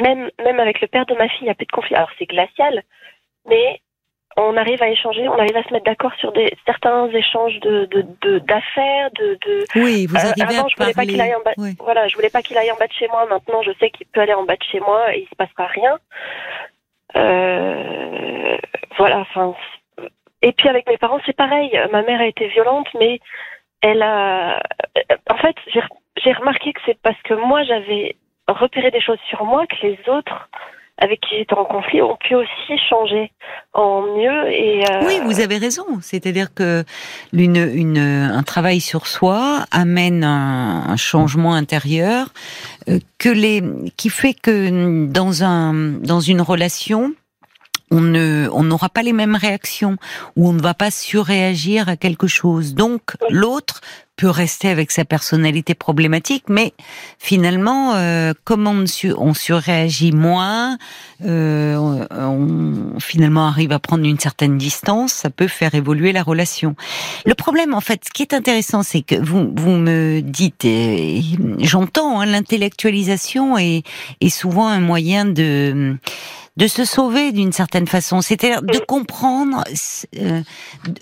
même, 0.00 0.30
même 0.44 0.60
avec 0.60 0.80
le 0.80 0.86
père 0.86 1.06
de 1.06 1.14
ma 1.14 1.28
fille, 1.28 1.42
il 1.42 1.44
n'y 1.44 1.50
a 1.50 1.54
plus 1.54 1.66
de 1.66 1.72
conflit. 1.72 1.94
Alors 1.94 2.10
c'est 2.18 2.26
glacial, 2.26 2.82
mais 3.48 3.80
on 4.36 4.56
arrive 4.56 4.82
à 4.82 4.88
échanger, 4.88 5.28
on 5.28 5.38
arrive 5.38 5.56
à 5.56 5.64
se 5.64 5.72
mettre 5.72 5.84
d'accord 5.84 6.12
sur 6.20 6.32
des, 6.32 6.52
certains 6.64 7.08
échanges 7.08 7.58
de, 7.60 7.88
d'affaires, 8.38 9.10
de, 9.18 9.38
de, 9.44 9.64
Oui, 9.74 10.06
vous 10.06 10.16
euh, 10.16 10.18
arrivez 10.18 10.58
avant, 10.58 10.68
je 10.68 10.76
voulais 10.76 10.94
pas 10.94 11.04
qu'il 11.04 11.20
aille 11.20 11.34
en 11.34 11.42
bas. 11.42 11.52
Voilà, 11.80 12.08
je 12.08 12.14
voulais 12.14 12.30
pas 12.30 12.42
qu'il 12.42 12.56
aille 12.56 12.70
en 12.70 12.76
bas 12.76 12.86
de 12.86 12.92
chez 12.92 13.08
moi. 13.08 13.26
Maintenant, 13.26 13.62
je 13.62 13.72
sais 13.80 13.90
qu'il 13.90 14.06
peut 14.06 14.20
aller 14.20 14.34
en 14.34 14.44
bas 14.44 14.56
de 14.56 14.62
chez 14.62 14.80
moi 14.80 15.14
et 15.14 15.22
il 15.22 15.28
se 15.28 15.34
passera 15.34 15.66
rien. 15.66 15.98
Euh, 17.16 18.56
voilà, 18.96 19.18
enfin. 19.18 19.54
Et 20.42 20.52
puis 20.52 20.68
avec 20.68 20.88
mes 20.88 20.98
parents, 20.98 21.18
c'est 21.26 21.36
pareil. 21.36 21.70
Ma 21.90 22.02
mère 22.02 22.20
a 22.20 22.26
été 22.26 22.46
violente, 22.48 22.86
mais 22.98 23.20
elle 23.80 24.02
a. 24.02 24.62
En 25.30 25.36
fait, 25.38 25.56
j'ai, 25.72 25.82
j'ai 26.22 26.32
remarqué 26.32 26.72
que 26.72 26.80
c'est 26.86 26.98
parce 27.02 27.20
que 27.22 27.34
moi 27.34 27.64
j'avais 27.64 28.14
repéré 28.46 28.90
des 28.90 29.00
choses 29.00 29.18
sur 29.28 29.44
moi 29.44 29.66
que 29.66 29.86
les 29.86 29.98
autres 30.08 30.48
avec 30.98 31.20
qui 31.20 31.38
j'étais 31.38 31.54
en 31.54 31.64
conflit 31.64 32.02
ont 32.02 32.16
pu 32.16 32.34
aussi 32.34 32.78
changer 32.88 33.30
en 33.72 34.02
mieux. 34.02 34.50
Et 34.52 34.84
euh, 34.90 35.06
Oui, 35.06 35.20
vous 35.24 35.40
avez 35.40 35.56
raison. 35.58 35.84
C'est-à-dire 36.00 36.52
que 36.52 36.84
une, 37.32 37.56
une, 37.56 37.98
un 37.98 38.42
travail 38.42 38.80
sur 38.80 39.06
soi 39.06 39.64
amène 39.70 40.24
un, 40.24 40.84
un 40.88 40.96
changement 40.96 41.54
intérieur 41.54 42.28
euh, 42.88 42.98
que 43.18 43.28
les, 43.28 43.62
qui 43.96 44.10
fait 44.10 44.34
que 44.34 45.06
dans, 45.06 45.44
un, 45.44 45.72
dans 45.72 46.20
une 46.20 46.40
relation, 46.40 47.12
on 47.90 48.00
ne, 48.00 48.48
on 48.52 48.62
n'aura 48.64 48.88
pas 48.88 49.02
les 49.02 49.12
mêmes 49.12 49.36
réactions 49.36 49.96
ou 50.36 50.48
on 50.48 50.52
ne 50.52 50.62
va 50.62 50.74
pas 50.74 50.90
surréagir 50.90 51.88
à 51.88 51.96
quelque 51.96 52.26
chose. 52.26 52.74
Donc 52.74 53.16
l'autre 53.30 53.80
peut 54.18 54.28
rester 54.28 54.68
avec 54.68 54.90
sa 54.90 55.04
personnalité 55.04 55.74
problématique, 55.74 56.44
mais 56.48 56.74
finalement, 57.18 57.94
euh, 57.94 58.34
comme 58.44 58.66
on, 58.66 58.84
surréagit 59.34 60.10
moins, 60.10 60.76
euh, 61.24 62.04
on, 62.10 62.98
finalement 62.98 63.46
arrive 63.46 63.70
à 63.70 63.78
prendre 63.78 64.04
une 64.04 64.18
certaine 64.18 64.58
distance, 64.58 65.12
ça 65.12 65.30
peut 65.30 65.46
faire 65.46 65.74
évoluer 65.76 66.12
la 66.12 66.24
relation. 66.24 66.74
Le 67.26 67.34
problème, 67.34 67.72
en 67.74 67.80
fait, 67.80 68.02
ce 68.06 68.10
qui 68.10 68.22
est 68.22 68.34
intéressant, 68.34 68.82
c'est 68.82 69.02
que 69.02 69.14
vous, 69.14 69.52
vous 69.54 69.76
me 69.76 70.20
dites, 70.20 70.66
j'entends, 71.60 72.20
hein, 72.20 72.26
l'intellectualisation 72.26 73.56
est, 73.56 73.84
est 74.20 74.30
souvent 74.30 74.66
un 74.66 74.80
moyen 74.80 75.26
de 75.26 75.96
de 76.58 76.66
se 76.66 76.84
sauver 76.84 77.30
d'une 77.30 77.52
certaine 77.52 77.86
façon, 77.86 78.20
c'est-à-dire 78.20 78.62
de 78.62 78.78
comprendre, 78.80 79.62
euh, 80.16 80.40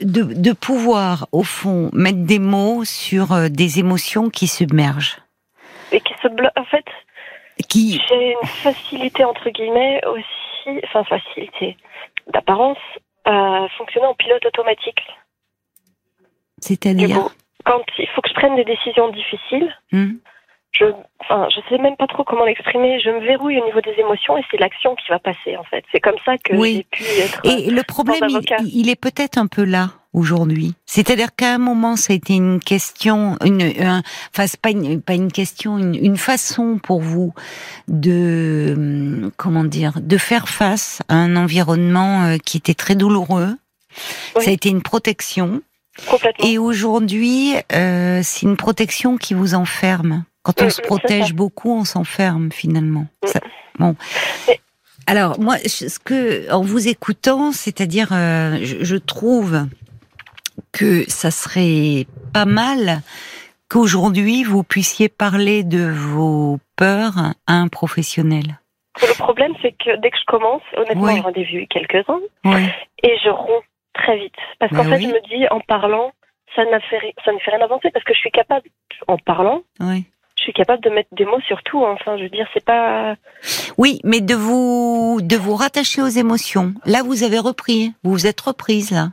de, 0.03 0.23
de, 0.23 0.53
pouvoir 0.53 1.29
au 1.33 1.43
fond 1.43 1.89
mettre 1.95 2.25
des 2.25 2.39
mots 2.39 2.85
sur 2.85 3.33
euh, 3.33 3.49
des 3.49 3.79
émotions 3.79 4.29
qui 4.29 4.49
submergent. 4.49 5.17
Et 5.93 6.01
qui 6.01 6.13
se 6.23 6.29
bloquent, 6.29 6.61
en 6.61 6.65
fait. 6.67 6.85
Qui 7.71 8.03
J'ai 8.07 8.33
une 8.33 8.49
facilité 8.49 9.25
entre 9.25 9.49
guillemets 9.49 10.03
aussi, 10.07 10.79
enfin 10.85 11.05
facilité 11.05 11.79
d'apparence 12.35 12.77
à 13.25 13.67
fonctionner 13.79 14.07
en 14.07 14.15
pilote 14.15 14.45
automatique. 14.45 15.01
C'est-à-dire 16.61 17.31
quand 17.65 17.83
il 17.99 18.07
faut 18.09 18.21
que 18.21 18.29
je 18.29 18.35
prenne 18.35 18.57
des 18.57 18.65
décisions 18.65 19.11
difficiles. 19.11 19.75
Hmm 19.91 20.17
je, 20.79 20.85
enfin, 21.21 21.49
je 21.55 21.61
sais 21.69 21.81
même 21.81 21.97
pas 21.97 22.07
trop 22.07 22.25
comment 22.25 22.45
l'exprimer. 22.45 23.01
Je 23.01 23.11
me 23.11 23.21
verrouille 23.21 23.59
au 23.61 23.65
niveau 23.65 23.81
des 23.81 23.95
émotions 23.99 24.37
et 24.37 24.43
c'est 24.51 24.59
l'action 24.59 24.95
qui 24.95 25.09
va 25.09 25.19
passer 25.19 25.57
en 25.57 25.65
fait. 25.65 25.85
C'est 25.93 26.01
comme 26.01 26.17
ça 26.25 26.37
que 26.39 26.57
j'ai 26.63 26.87
pu 26.91 27.03
être. 27.19 27.41
Et 27.45 27.71
le 27.71 27.83
problème, 27.83 28.29
il, 28.65 28.89
est 28.89 29.01
peut-être 29.01 29.39
un 29.39 29.47
peu 29.47 29.65
là 29.65 29.91
aujourd'hui. 30.13 30.75
C'est-à-dire 30.87 31.35
qu'à 31.37 31.55
un 31.55 31.59
moment, 31.59 31.97
ça 31.97 32.13
a 32.13 32.17
été 32.17 32.35
une 32.35 32.61
question, 32.61 33.37
une, 33.45 33.73
enfin, 34.35 34.47
pas 34.61 34.71
une, 34.71 35.01
pas 35.03 35.15
une 35.15 35.33
question, 35.33 35.79
une, 35.79 36.17
façon 36.17 36.79
pour 36.83 37.01
vous 37.01 37.35
de, 37.89 39.31
comment 39.37 39.65
dire, 39.65 39.95
de 40.01 40.17
faire 40.17 40.49
face 40.49 41.03
à 41.09 41.15
un 41.15 41.37
environnement 41.37 42.25
euh, 42.25 42.37
qui 42.39 42.57
était 42.57 42.75
très 42.75 42.95
douloureux. 42.95 43.57
Ça 44.39 44.51
a 44.51 44.53
été 44.53 44.69
une 44.69 44.83
protection. 44.83 45.63
Et 46.41 46.59
aujourd'hui, 46.59 47.55
euh, 47.73 48.21
c'est 48.23 48.43
une 48.43 48.57
protection 48.57 49.17
qui 49.17 49.33
vous 49.33 49.55
enferme. 49.55 50.25
Quand 50.47 50.63
on 50.63 50.67
mm, 50.67 50.71
se 50.71 50.81
protège 50.81 51.35
beaucoup, 51.35 51.77
on 51.77 51.85
s'enferme 51.85 52.53
finalement. 52.53 53.07
Mm. 53.25 53.39
bon. 53.81 53.97
Alors 55.09 55.41
moi, 55.41 55.57
ce 55.59 55.99
que 55.99 56.49
en 56.53 56.63
vous 56.63 56.87
écoutant, 56.87 57.51
c'est-à-dire, 57.51 58.11
euh, 58.13 58.59
je, 58.63 58.97
trouve 58.97 59.67
que 60.71 61.03
ça 61.11 61.33
serait 61.33 62.07
pas 62.33 62.45
mal 62.45 63.01
qu'aujourd'hui 63.69 64.45
vous 64.45 64.63
puissiez 64.63 65.09
parler 65.09 65.65
de 65.65 65.91
vos 65.91 66.59
peurs 66.77 67.35
à 67.49 67.53
un 67.53 67.67
professionnel. 67.67 68.61
Le 69.03 69.19
problème, 69.19 69.53
c'est 69.63 69.73
que 69.73 70.01
dès 70.01 70.11
que 70.11 70.17
je 70.17 70.27
commence, 70.27 70.63
honnêtement, 70.77 71.23
j'en 71.23 71.33
ai 71.33 71.45
vu 71.45 71.67
quelques-uns, 71.67 72.21
et 73.03 73.19
je 73.25 73.31
romps 73.31 73.65
très 73.95 74.17
vite. 74.17 74.35
Parce 74.61 74.73
qu'en 74.73 74.85
fait, 74.85 75.01
je 75.01 75.09
me 75.09 75.29
dis, 75.29 75.47
en 75.51 75.61
parlant, 75.61 76.13
ça, 76.55 76.63
fait, 76.89 77.15
ça 77.25 77.33
ne 77.33 77.39
fait 77.39 77.51
rien 77.51 77.65
avancer, 77.65 77.91
parce 77.91 78.05
que 78.05 78.15
je 78.15 78.21
suis 78.21 78.31
capable, 78.31 78.69
en 79.09 79.19
parlant, 79.19 79.63
suis 80.47 80.53
capable 80.53 80.83
de 80.83 80.91
mettre 80.91 81.09
des 81.13 81.25
mots 81.25 81.41
sur 81.41 81.63
tout. 81.63 81.85
Enfin, 81.85 82.17
je 82.17 82.23
veux 82.25 82.29
dire, 82.29 82.47
c'est 82.55 82.65
pas. 82.65 83.17
Oui, 83.77 84.01
mais 84.05 84.21
de 84.21 84.35
vous 84.35 85.21
de 85.23 85.37
vous 85.37 85.55
rattacher 85.55 86.03
aux 86.03 86.07
émotions. 86.07 86.75
Là, 86.85 87.03
vous 87.03 87.23
avez 87.23 87.39
repris. 87.39 87.93
Vous 88.03 88.13
vous 88.13 88.27
êtes 88.27 88.41
reprise 88.41 88.91
là. 88.91 89.11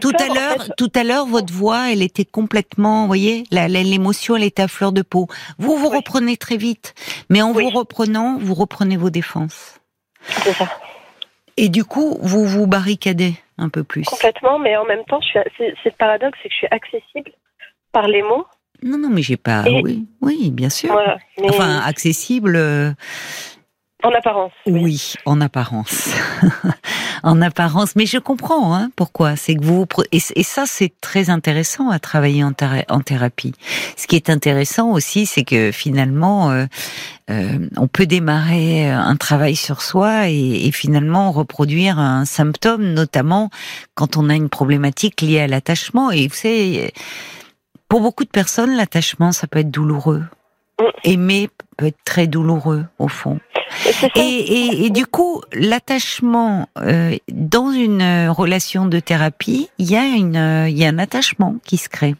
Tout 0.00 0.12
à 0.18 0.32
l'heure, 0.32 0.74
tout 0.76 0.90
à 0.94 1.04
l'heure, 1.04 1.26
votre 1.26 1.52
voix, 1.52 1.92
elle 1.92 2.02
était 2.02 2.24
complètement, 2.24 3.02
vous 3.02 3.06
voyez, 3.06 3.44
l'émotion, 3.50 4.36
elle 4.36 4.44
était 4.44 4.62
à 4.62 4.68
fleur 4.68 4.92
de 4.92 5.02
peau. 5.02 5.26
Vous 5.58 5.76
vous 5.76 5.88
reprenez 5.88 6.36
très 6.36 6.56
vite, 6.56 6.94
mais 7.30 7.42
en 7.42 7.52
vous 7.52 7.68
reprenant, 7.70 8.38
vous 8.38 8.54
reprenez 8.54 8.96
vos 8.96 9.10
défenses. 9.10 9.80
C'est 10.28 10.52
ça. 10.52 10.68
Et 11.56 11.68
du 11.68 11.84
coup, 11.84 12.18
vous 12.20 12.44
vous 12.44 12.66
barricadez 12.66 13.34
un 13.58 13.68
peu 13.68 13.82
plus. 13.82 14.04
Complètement, 14.04 14.58
mais 14.58 14.76
en 14.76 14.84
même 14.84 15.04
temps, 15.04 15.20
c'est 15.32 15.74
le 15.84 15.90
paradoxe, 15.98 16.38
c'est 16.42 16.48
que 16.48 16.54
je 16.54 16.58
suis 16.58 16.68
accessible 16.70 17.30
par 17.92 18.08
les 18.08 18.22
mots 18.22 18.46
non, 18.82 18.98
non, 18.98 19.08
mais 19.10 19.22
j'ai 19.22 19.36
pas. 19.36 19.64
oui, 19.82 20.06
oui, 20.20 20.50
bien 20.50 20.70
sûr. 20.70 20.96
Enfin, 21.42 21.80
accessible. 21.84 22.56
Euh, 22.56 22.92
en 24.02 24.12
apparence. 24.12 24.52
Oui, 24.66 25.14
en 25.24 25.40
apparence. 25.40 26.10
en 27.22 27.40
apparence. 27.40 27.96
Mais 27.96 28.06
je 28.06 28.18
comprends 28.18 28.74
hein, 28.74 28.90
pourquoi. 28.94 29.36
C'est 29.36 29.56
que 29.56 29.64
vous 29.64 29.86
et, 30.12 30.20
ça 30.20 30.64
c'est 30.66 30.92
très 31.00 31.30
intéressant 31.30 31.90
à 31.90 31.98
travailler 31.98 32.44
en, 32.44 32.52
en, 32.88 33.00
thérapie. 33.00 33.54
Ce 33.96 34.06
qui 34.06 34.14
est 34.14 34.28
intéressant 34.30 34.90
aussi, 34.90 35.24
c'est 35.26 35.44
que 35.44 35.72
finalement, 35.72 36.50
euh, 36.50 36.66
euh, 37.30 37.68
on 37.78 37.88
peut 37.88 38.06
démarrer 38.06 38.88
un 38.88 39.16
travail 39.16 39.56
sur 39.56 39.82
soi 39.82 40.28
et, 40.28 40.66
et, 40.66 40.72
finalement 40.72 41.32
reproduire 41.32 41.98
un 41.98 42.26
symptôme, 42.26 42.92
notamment 42.92 43.50
quand 43.94 44.16
on 44.16 44.28
a 44.28 44.34
une 44.34 44.50
problématique 44.50 45.22
liée 45.22 45.40
à 45.40 45.46
l'attachement. 45.46 46.10
Et 46.10 46.28
vous 46.28 46.34
savez 46.34 46.92
pour 47.88 48.00
beaucoup 48.00 48.24
de 48.24 48.30
personnes, 48.30 48.76
l'attachement, 48.76 49.32
ça 49.32 49.46
peut 49.46 49.60
être 49.60 49.70
douloureux. 49.70 50.24
Aimer 51.04 51.48
peut 51.76 51.86
être 51.86 51.98
très 52.04 52.26
douloureux, 52.26 52.84
au 52.98 53.08
fond. 53.08 53.38
Et, 54.14 54.90
du 54.90 55.06
coup, 55.06 55.42
l'attachement 55.52 56.68
euh, 56.78 57.16
dans 57.28 57.70
une 57.70 58.28
relation 58.28 58.86
de 58.86 59.00
thérapie, 59.00 59.70
il 59.78 59.90
y 59.90 59.96
a 59.96 60.04
une, 60.04 60.68
il 60.68 60.76
y 60.76 60.84
a 60.84 60.88
un 60.88 60.98
attachement 60.98 61.56
qui 61.64 61.76
se 61.76 61.88
crée 61.88 62.14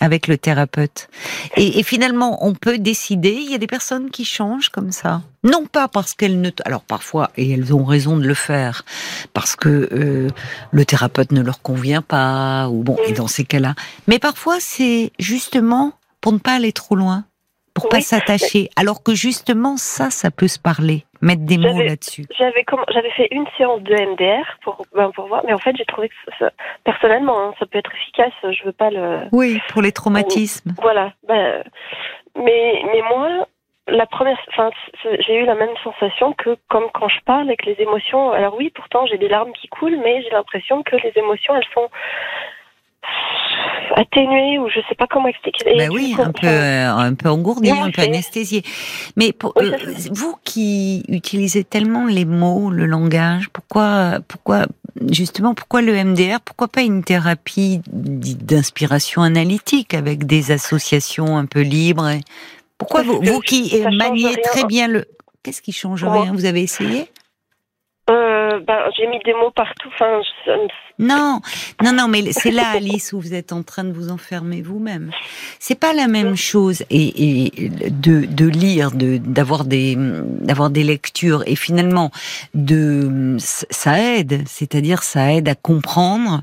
avec 0.00 0.26
le 0.26 0.36
thérapeute. 0.36 1.08
Et, 1.56 1.82
finalement, 1.82 2.44
on 2.44 2.54
peut 2.54 2.78
décider. 2.78 3.32
Il 3.32 3.50
y 3.50 3.54
a 3.54 3.58
des 3.58 3.66
personnes 3.66 4.10
qui 4.10 4.24
changent 4.24 4.68
comme 4.68 4.92
ça. 4.92 5.22
Non 5.44 5.66
pas 5.66 5.88
parce 5.88 6.14
qu'elles 6.14 6.40
ne. 6.40 6.50
Alors 6.64 6.82
parfois, 6.82 7.30
et 7.36 7.50
elles 7.52 7.74
ont 7.74 7.84
raison 7.84 8.16
de 8.16 8.26
le 8.26 8.34
faire, 8.34 8.84
parce 9.32 9.56
que 9.56 9.88
euh, 9.92 10.28
le 10.72 10.84
thérapeute 10.84 11.32
ne 11.32 11.42
leur 11.42 11.60
convient 11.62 12.02
pas, 12.02 12.68
ou 12.68 12.82
bon, 12.82 12.96
et 13.06 13.12
dans 13.12 13.28
ces 13.28 13.44
cas-là. 13.44 13.74
Mais 14.06 14.18
parfois, 14.18 14.56
c'est 14.60 15.12
justement 15.18 15.92
pour 16.20 16.32
ne 16.32 16.38
pas 16.38 16.54
aller 16.54 16.72
trop 16.72 16.96
loin, 16.96 17.24
pour 17.74 17.88
pas 17.88 18.00
s'attacher. 18.00 18.70
Alors 18.76 19.02
que 19.02 19.14
justement, 19.14 19.76
ça, 19.76 20.10
ça 20.10 20.30
peut 20.30 20.48
se 20.48 20.58
parler 20.58 21.04
mettre 21.24 21.42
des 21.42 21.58
mots 21.58 21.80
là-dessus 21.80 22.26
J'avais 22.38 22.64
j'avais 22.92 23.10
fait 23.10 23.28
une 23.30 23.46
séance 23.56 23.80
de 23.82 23.94
MDR 23.94 24.58
pour 24.62 24.84
ben, 24.94 25.10
pour 25.10 25.26
voir, 25.26 25.42
mais 25.46 25.54
en 25.54 25.58
fait 25.58 25.74
j'ai 25.76 25.86
trouvé 25.86 26.10
que 26.10 26.14
ça, 26.38 26.50
personnellement 26.84 27.40
hein, 27.40 27.54
ça 27.58 27.66
peut 27.66 27.78
être 27.78 27.92
efficace. 27.94 28.32
Je 28.42 28.64
veux 28.64 28.72
pas 28.72 28.90
le. 28.90 29.20
Oui, 29.32 29.60
pour 29.68 29.82
les 29.82 29.92
traumatismes. 29.92 30.74
voilà. 30.80 31.12
Ben, 31.26 31.64
mais 32.36 32.82
mais 32.92 33.02
moi 33.08 33.46
la 33.88 34.06
première, 34.06 34.38
enfin 34.48 34.70
j'ai 35.02 35.36
eu 35.36 35.44
la 35.44 35.54
même 35.54 35.74
sensation 35.82 36.32
que 36.32 36.56
comme 36.68 36.86
quand 36.94 37.08
je 37.08 37.20
parle 37.24 37.48
avec 37.48 37.64
les 37.66 37.76
émotions. 37.80 38.32
Alors 38.32 38.54
oui, 38.56 38.70
pourtant 38.74 39.06
j'ai 39.06 39.18
des 39.18 39.28
larmes 39.28 39.52
qui 39.52 39.68
coulent, 39.68 39.98
mais 40.02 40.22
j'ai 40.22 40.30
l'impression 40.30 40.82
que 40.82 40.96
les 40.96 41.12
émotions 41.16 41.56
elles 41.56 41.68
sont 41.74 41.88
atténué 43.96 44.58
ou 44.58 44.68
je 44.68 44.80
sais 44.88 44.94
pas 44.94 45.06
comment 45.06 45.28
expliquer. 45.28 45.76
Bah 45.76 45.88
oui, 45.90 46.14
un 46.18 46.32
peu, 46.32 46.46
un 46.46 47.14
peu 47.14 47.28
engourdi, 47.28 47.70
un 47.70 47.90
peu 47.90 48.02
anesthésié. 48.02 48.62
Mais 49.16 49.32
pour, 49.32 49.54
vous 50.10 50.36
qui 50.44 51.04
utilisez 51.08 51.64
tellement 51.64 52.06
les 52.06 52.24
mots, 52.24 52.70
le 52.70 52.86
langage, 52.86 53.48
pourquoi, 53.50 54.18
pourquoi 54.28 54.66
justement, 55.10 55.54
pourquoi 55.54 55.82
le 55.82 55.92
MDR 55.92 56.40
Pourquoi 56.44 56.68
pas 56.68 56.82
une 56.82 57.04
thérapie 57.04 57.80
d'inspiration 57.86 59.22
analytique 59.22 59.94
avec 59.94 60.26
des 60.26 60.52
associations 60.52 61.36
un 61.36 61.46
peu 61.46 61.60
libres 61.60 62.10
Pourquoi 62.78 63.02
vous, 63.02 63.20
vous 63.20 63.40
qui 63.40 63.82
maniez 63.92 64.36
très 64.42 64.64
bien 64.64 64.88
le... 64.88 65.04
Qu'est-ce 65.42 65.60
qui 65.60 65.72
change 65.72 66.04
rien? 66.04 66.32
Vous 66.32 66.46
avez 66.46 66.62
essayé? 66.62 67.10
Euh, 68.08 68.60
ben, 68.60 68.78
j'ai 68.96 69.06
mis 69.06 69.18
des 69.24 69.34
mots 69.34 69.50
partout. 69.50 69.88
Enfin, 69.92 70.20
non, 70.98 71.40
non, 71.82 71.92
non, 71.92 72.06
mais 72.06 72.32
c'est 72.32 72.52
là, 72.52 72.70
Alice, 72.76 73.12
où 73.12 73.20
vous 73.20 73.34
êtes 73.34 73.52
en 73.52 73.64
train 73.64 73.82
de 73.82 73.92
vous 73.92 74.10
enfermer 74.10 74.62
vous-même. 74.62 75.10
C'est 75.58 75.74
pas 75.74 75.92
la 75.92 76.06
même 76.06 76.36
chose 76.36 76.84
et, 76.88 77.46
et 77.46 77.68
de, 77.90 78.24
de 78.24 78.46
lire, 78.46 78.92
de 78.92 79.16
d'avoir 79.18 79.64
des 79.64 79.96
d'avoir 79.98 80.70
des 80.70 80.84
lectures 80.84 81.42
et 81.46 81.56
finalement 81.56 82.12
de 82.54 83.36
ça 83.38 84.00
aide, 84.00 84.44
c'est-à-dire 84.46 85.02
ça 85.02 85.32
aide 85.32 85.48
à 85.48 85.56
comprendre, 85.56 86.42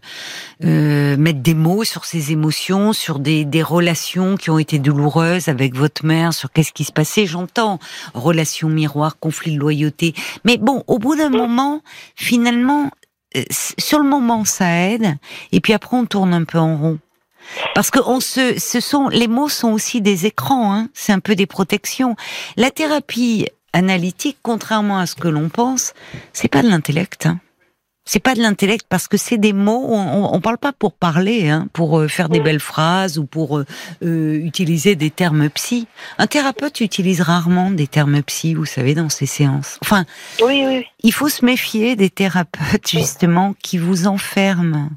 euh, 0.66 1.16
mettre 1.16 1.40
des 1.40 1.54
mots 1.54 1.86
sur 1.86 2.04
ses 2.04 2.34
émotions, 2.34 2.92
sur 2.92 3.20
des 3.20 3.46
des 3.46 3.64
relations 3.64 4.36
qui 4.36 4.50
ont 4.50 4.60
été 4.60 4.80
douloureuses 4.80 5.48
avec 5.48 5.76
votre 5.76 6.06
mère, 6.06 6.34
sur 6.34 6.52
qu'est-ce 6.52 6.74
qui 6.74 6.84
se 6.84 6.92
passait. 6.92 7.26
J'entends 7.26 7.80
relations 8.14 8.68
miroirs, 8.68 9.18
conflit 9.18 9.54
de 9.56 9.60
loyauté, 9.60 10.14
mais 10.44 10.58
bon, 10.58 10.84
au 10.88 11.00
bout 11.00 11.16
d'un 11.16 11.30
moment, 11.30 11.82
finalement, 12.16 12.92
sur 13.78 14.00
le 14.00 14.08
moment, 14.08 14.46
ça 14.46 14.70
aide, 14.70 15.18
et 15.52 15.62
puis 15.62 15.74
après, 15.74 15.98
on 15.98 16.06
tourne 16.06 16.34
un 16.34 16.44
peu 16.44 16.58
en 16.58 16.78
rond. 16.78 17.00
Parce 17.74 17.90
que 17.90 18.00
on 18.06 18.20
se, 18.20 18.60
ce 18.60 18.80
sont, 18.80 19.08
les 19.10 19.28
mots 19.28 19.50
sont 19.50 19.72
aussi 19.72 20.02
des 20.02 20.26
écrans, 20.26 20.74
hein, 20.74 20.90
c'est 20.94 21.12
un 21.12 21.20
peu 21.20 21.36
des 21.36 21.48
protections. 21.48 22.16
La 22.56 22.72
thérapie 22.72 23.48
analytique, 23.74 24.38
contrairement 24.44 25.00
à 25.00 25.06
ce 25.06 25.16
que 25.16 25.28
l'on 25.28 25.50
pense, 25.50 25.94
c'est 26.34 26.48
pas 26.48 26.62
de 26.62 26.70
l'intellect. 26.70 27.26
Hein. 27.26 27.40
C'est 28.04 28.20
pas 28.20 28.34
de 28.34 28.42
l'intellect 28.42 28.86
parce 28.90 29.08
que 29.08 29.16
c'est 29.16 29.38
des 29.38 29.54
mots. 29.54 29.86
On, 29.88 30.34
on, 30.34 30.42
parle 30.42 30.58
pas 30.58 30.74
pour 30.74 30.94
parler, 30.94 31.50
hein, 31.50 31.68
pour 31.72 32.00
euh, 32.00 32.08
faire 32.08 32.30
des 32.30 32.40
belles 32.40 32.60
phrases 32.60 33.20
ou 33.20 33.26
pour 33.26 33.60
euh, 33.60 33.66
euh, 34.04 34.34
utiliser 34.44 34.96
des 34.96 35.12
termes 35.12 35.50
psy. 35.52 35.88
Un 36.18 36.26
thérapeute 36.26 36.82
utilise 36.82 37.22
rarement 37.22 37.70
des 37.70 37.86
termes 37.86 38.22
psy, 38.24 38.56
vous 38.56 38.66
savez, 38.66 38.96
dans 38.96 39.10
ses 39.10 39.28
séances. 39.28 39.78
Enfin, 39.84 40.06
oui, 40.44 40.64
oui. 40.66 40.86
il 41.04 41.14
faut 41.14 41.30
se 41.30 41.46
méfier 41.46 41.96
des 41.96 42.10
thérapeutes 42.10 42.90
justement 42.90 43.54
qui 43.62 43.78
vous 43.78 44.08
enferment, 44.08 44.90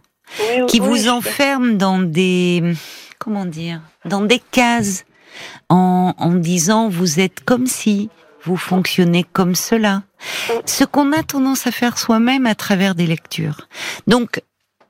qui 0.67 0.81
vous 0.81 1.09
enferment 1.09 1.75
dans 1.75 1.99
des, 1.99 2.75
comment 3.19 3.45
dire, 3.45 3.83
dans 4.07 4.23
des 4.23 4.40
cases, 4.51 5.05
en, 5.69 6.14
en 6.17 6.33
disant 6.33 6.88
vous 6.88 7.21
êtes 7.21 7.45
comme 7.45 7.67
si, 7.67 8.09
vous 8.44 8.57
fonctionnez 8.57 9.24
comme 9.24 9.54
cela. 9.54 10.02
Ce 10.66 10.85
qu'on 10.85 11.12
a 11.12 11.22
tendance 11.22 11.66
à 11.66 11.70
faire 11.70 11.98
soi-même 11.98 12.46
à 12.46 12.54
travers 12.54 12.94
des 12.94 13.07
lectures. 13.07 13.68
Donc, 14.07 14.42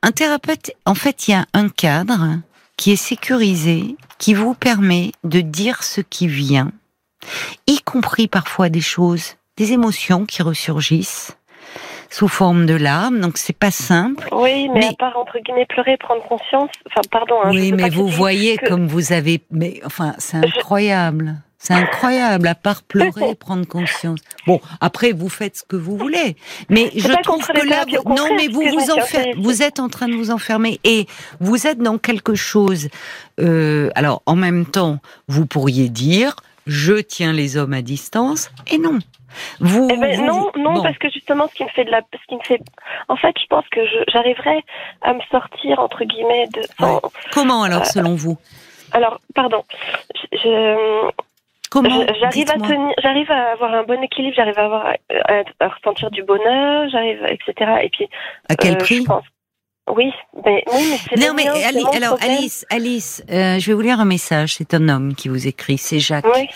un 0.03 0.13
thérapeute, 0.13 0.73
en 0.85 0.95
fait, 0.95 1.29
il 1.29 1.31
y 1.33 1.35
a 1.35 1.47
un 1.55 1.69
cadre 1.69 2.39
qui 2.77 2.93
est 2.93 2.97
sécurisé, 2.97 3.97
qui 4.19 4.35
vous 4.35 4.55
permet 4.55 5.13
de 5.23 5.41
dire 5.41 5.83
ce 5.83 6.01
qui 6.01 6.27
vient, 6.27 6.73
y 7.67 7.81
compris 7.81 8.29
parfois 8.29 8.69
des 8.69 8.81
choses, 8.81 9.37
des 9.57 9.73
émotions 9.73 10.27
qui 10.27 10.43
ressurgissent 10.43 11.37
sous 12.11 12.29
forme 12.29 12.65
de 12.67 12.75
larmes, 12.75 13.19
donc 13.19 13.39
c'est 13.39 13.57
pas 13.57 13.73
simple. 13.73 14.29
Oui, 14.31 14.69
mais, 14.73 14.87
à 14.87 14.93
part 14.97 15.17
entre 15.17 15.37
guillemets 15.41 15.67
pleurer, 15.67 15.97
prendre 15.97 16.23
conscience. 16.23 16.71
Enfin, 16.87 17.01
pardon. 17.11 17.35
Hein, 17.43 17.51
oui, 17.51 17.73
mais 17.73 17.91
vous 17.91 18.07
voyez 18.07 18.57
comme 18.57 18.87
vous 18.87 19.13
avez, 19.13 19.41
mais 19.51 19.81
enfin, 19.85 20.15
c'est 20.19 20.37
incroyable. 20.37 21.35
C'est 21.65 21.73
incroyable, 21.73 22.47
à 22.47 22.55
part 22.55 22.83
pleurer 22.83 23.31
et 23.31 23.35
prendre 23.35 23.67
conscience. 23.67 24.21
Bon, 24.47 24.61
après, 24.83 25.13
vous 25.13 25.31
faites 25.31 25.57
ce 25.57 25.65
que 25.65 25.77
vous 25.77 25.97
voulez. 25.97 26.37
Mais 26.69 26.91
je 26.95 27.11
trouve 27.23 27.47
que 27.47 27.67
là, 27.67 27.87
non, 28.05 28.37
mais 28.37 28.49
vous 28.49 28.61
vous 28.61 29.43
vous 29.43 29.63
êtes 29.63 29.81
en 29.81 29.89
train 29.89 30.09
de 30.09 30.15
vous 30.15 30.31
enfermer 30.31 30.79
et 30.85 31.07
vous 31.41 31.67
êtes 31.67 31.79
dans 31.79 31.97
quelque 31.97 32.35
chose. 32.35 32.91
Euh, 33.41 33.89
alors, 33.95 34.21
en 34.27 34.37
même 34.37 34.67
temps, 34.67 34.99
vous 35.27 35.47
pourriez 35.47 35.89
dire, 35.89 36.37
je 36.67 37.01
tiens 37.01 37.33
les 37.33 37.57
hommes 37.57 37.73
à 37.73 37.81
distance, 37.81 38.51
et 38.71 38.77
non. 38.77 38.99
Vous, 39.59 39.89
eh 39.91 39.97
ben, 39.97 40.21
non, 40.21 40.53
non, 40.57 40.83
parce 40.83 40.99
que 40.99 41.11
justement, 41.11 41.49
ce 41.49 41.55
qui 41.55 41.65
me 41.65 41.69
fait 41.71 41.87
de 41.87 41.91
la, 41.91 42.03
ce 42.13 42.27
qui 42.29 42.37
me 42.37 42.43
fait, 42.43 42.61
en 43.09 43.17
fait, 43.17 43.35
je 43.41 43.47
pense 43.47 43.65
que 43.71 43.81
j'arriverai 44.13 44.63
à 45.01 45.15
me 45.15 45.21
sortir 45.31 45.79
entre 45.79 46.05
guillemets 46.05 46.47
de. 46.53 46.61
Comment 47.33 47.63
alors, 47.63 47.81
euh, 47.81 47.85
selon 47.85 48.15
vous? 48.15 48.37
Alors, 48.93 49.21
pardon, 49.35 49.65
je, 50.33 51.11
J'arrive 51.83 52.51
à 52.51 52.59
tenir, 52.59 52.95
j'arrive 53.03 53.31
à 53.31 53.53
avoir 53.53 53.75
un 53.75 53.83
bon 53.85 54.03
équilibre, 54.03 54.35
j'arrive 54.37 54.59
à 54.59 54.65
avoir 54.65 54.87
à, 55.61 55.69
ressentir 55.69 56.11
du 56.11 56.23
bonheur, 56.23 56.89
j'arrive, 56.91 57.25
etc. 57.25 57.73
Et 57.83 57.91
puis 57.91 58.09
à 58.49 58.57
quel 58.57 58.75
euh, 58.75 58.79
prix 58.79 59.05
oui, 59.93 60.11
mais, 60.47 60.65
oui, 60.73 60.89
mais 60.91 60.97
c'est 60.97 61.21
Non, 61.21 61.35
mais 61.35 61.47
alors 61.47 62.17
Alice, 62.23 62.65
Alice, 62.71 63.23
euh, 63.31 63.59
je 63.59 63.67
vais 63.67 63.75
vous 63.75 63.83
lire 63.83 64.01
un 64.01 64.07
message. 64.07 64.55
C'est 64.55 64.73
un 64.73 64.89
homme 64.89 65.15
qui 65.15 65.29
vous 65.29 65.47
écrit, 65.47 65.77
c'est 65.77 65.99
Jacques. 65.99 66.25
Oui. 66.35 66.49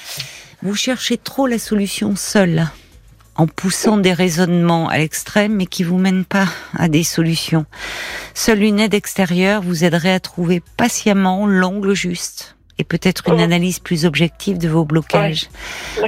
Vous 0.62 0.74
cherchez 0.74 1.18
trop 1.18 1.46
la 1.46 1.58
solution 1.58 2.16
seule, 2.16 2.64
en 3.36 3.46
poussant 3.46 3.98
des 3.98 4.14
raisonnements 4.14 4.88
à 4.88 4.98
l'extrême, 4.98 5.54
mais 5.56 5.66
qui 5.66 5.84
vous 5.84 5.98
mènent 5.98 6.24
pas 6.24 6.46
à 6.76 6.88
des 6.88 7.04
solutions. 7.04 7.66
Seule 8.34 8.62
une 8.62 8.80
aide 8.80 8.94
extérieure 8.94 9.60
vous 9.60 9.84
aiderait 9.84 10.14
à 10.14 10.20
trouver 10.20 10.62
patiemment 10.76 11.46
l'angle 11.46 11.92
juste 11.92 12.57
et 12.78 12.84
peut-être 12.84 13.28
une 13.28 13.40
analyse 13.40 13.80
plus 13.80 14.04
objective 14.06 14.58
de 14.58 14.68
vos 14.68 14.84
blocages. 14.84 15.48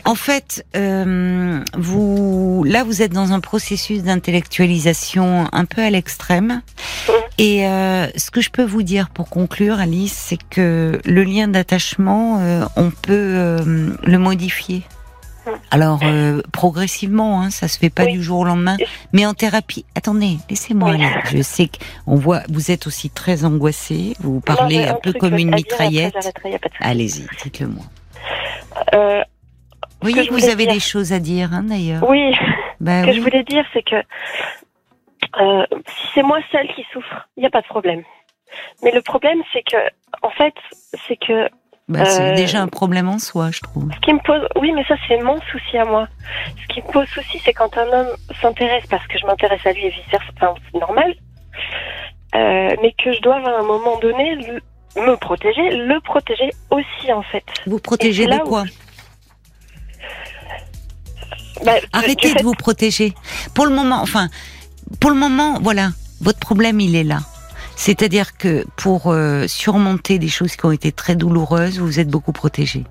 En 0.04 0.14
fait, 0.14 0.64
euh, 0.76 1.62
vous 1.76 2.64
là, 2.66 2.84
vous 2.84 3.02
êtes 3.02 3.12
dans 3.12 3.32
un 3.32 3.40
processus 3.40 4.02
d'intellectualisation 4.02 5.48
un 5.52 5.64
peu 5.64 5.82
à 5.82 5.90
l'extrême. 5.90 6.62
Et 7.38 7.66
euh, 7.66 8.06
ce 8.16 8.30
que 8.30 8.40
je 8.40 8.50
peux 8.50 8.64
vous 8.64 8.82
dire 8.82 9.08
pour 9.10 9.28
conclure, 9.28 9.80
Alice, 9.80 10.12
c'est 10.12 10.38
que 10.50 11.00
le 11.04 11.24
lien 11.24 11.48
d'attachement, 11.48 12.38
euh, 12.40 12.64
on 12.76 12.90
peut 12.90 13.58
le 14.02 14.18
modifier. 14.18 14.84
Alors 15.70 16.00
euh, 16.02 16.42
progressivement, 16.52 17.40
hein, 17.40 17.50
ça 17.50 17.68
se 17.68 17.78
fait 17.78 17.90
pas 17.90 18.06
du 18.06 18.22
jour 18.22 18.40
au 18.40 18.44
lendemain, 18.44 18.76
mais 19.12 19.26
en 19.26 19.34
thérapie. 19.34 19.84
Attendez, 19.94 20.36
laissez-moi 20.48 20.90
aller. 20.90 21.08
Je 21.32 21.42
sais 21.42 21.68
qu'on 22.04 22.16
voit, 22.16 22.42
vous 22.48 22.70
êtes 22.70 22.86
aussi 22.86 23.10
très 23.10 23.44
angoissée. 23.44 24.14
Vous 24.20 24.40
parlez 24.40 24.84
un, 24.84 24.94
peu 24.94 25.12
comme 25.12 25.36
une 25.36 25.54
mitraillette. 25.54 26.14
Allez-y, 26.80 27.26
dites-le-moi. 27.42 27.84
Euh, 28.94 29.22
oui, 30.02 30.28
vous 30.30 30.48
avez 30.48 30.66
des 30.66 30.80
choses 30.80 31.12
à 31.12 31.18
dire, 31.18 31.50
hein, 31.52 31.64
d'ailleurs. 31.64 32.08
Oui. 32.08 32.34
Ben 32.80 33.02
ce 33.02 33.08
que 33.08 33.12
je 33.12 33.20
voulais 33.20 33.42
dire, 33.42 33.62
c'est 33.74 33.82
que 33.82 33.96
euh, 35.38 35.66
si 35.86 36.06
c'est 36.14 36.22
moi 36.22 36.38
seule 36.50 36.66
qui 36.74 36.82
souffre, 36.94 37.28
il 37.36 37.40
n'y 37.40 37.46
a 37.46 37.50
pas 37.50 37.60
de 37.60 37.66
problème. 37.66 38.02
Mais 38.82 38.90
le 38.90 39.02
problème, 39.02 39.42
c'est 39.52 39.62
que, 39.62 39.76
en 40.22 40.30
fait, 40.30 40.54
c'est 41.06 41.16
que 41.16 41.50
bah, 41.90 42.04
c'est 42.04 42.32
euh, 42.32 42.34
déjà 42.36 42.62
un 42.62 42.68
problème 42.68 43.08
en 43.08 43.18
soi, 43.18 43.50
je 43.50 43.60
trouve. 43.60 43.90
Ce 43.92 44.00
qui 44.00 44.12
me 44.12 44.20
pose, 44.20 44.46
oui, 44.60 44.70
mais 44.72 44.84
ça 44.84 44.94
c'est 45.08 45.18
mon 45.18 45.40
souci 45.50 45.76
à 45.76 45.84
moi. 45.84 46.06
Ce 46.62 46.72
qui 46.72 46.82
me 46.82 46.92
pose 46.92 47.08
souci, 47.08 47.40
c'est 47.44 47.52
quand 47.52 47.76
un 47.76 47.86
homme 47.88 48.16
s'intéresse 48.40 48.84
parce 48.88 49.04
que 49.08 49.18
je 49.18 49.26
m'intéresse 49.26 49.66
à 49.66 49.72
lui 49.72 49.86
et 49.86 49.90
vice 49.90 50.08
versa, 50.08 50.26
enfin, 50.36 50.54
c'est 50.70 50.78
normal, 50.78 51.12
euh, 52.36 52.76
mais 52.80 52.94
que 53.02 53.12
je 53.12 53.20
dois 53.22 53.36
à 53.36 53.58
un 53.58 53.64
moment 53.64 53.98
donné 53.98 54.36
me 54.96 55.16
protéger, 55.16 55.68
le 55.70 56.00
protéger 56.00 56.50
aussi 56.70 57.12
en 57.12 57.22
fait. 57.22 57.44
Vous 57.66 57.80
protéger 57.80 58.26
de 58.26 58.38
quoi 58.38 58.62
bah, 61.64 61.72
Arrêtez 61.92 62.34
de 62.34 62.42
vous 62.44 62.54
protéger. 62.54 63.14
Pour 63.52 63.66
le 63.66 63.74
moment, 63.74 64.00
enfin, 64.00 64.28
pour 65.00 65.10
le 65.10 65.16
moment, 65.16 65.58
voilà, 65.60 65.88
votre 66.20 66.38
problème 66.38 66.78
il 66.78 66.94
est 66.94 67.04
là. 67.04 67.18
C'est-à-dire 67.80 68.36
que 68.36 68.66
pour 68.76 69.06
euh, 69.06 69.46
surmonter 69.46 70.18
des 70.18 70.28
choses 70.28 70.54
qui 70.54 70.66
ont 70.66 70.70
été 70.70 70.92
très 70.92 71.16
douloureuses, 71.16 71.78
vous 71.78 71.98
êtes 71.98 72.08
beaucoup 72.08 72.30
protégé. 72.30 72.84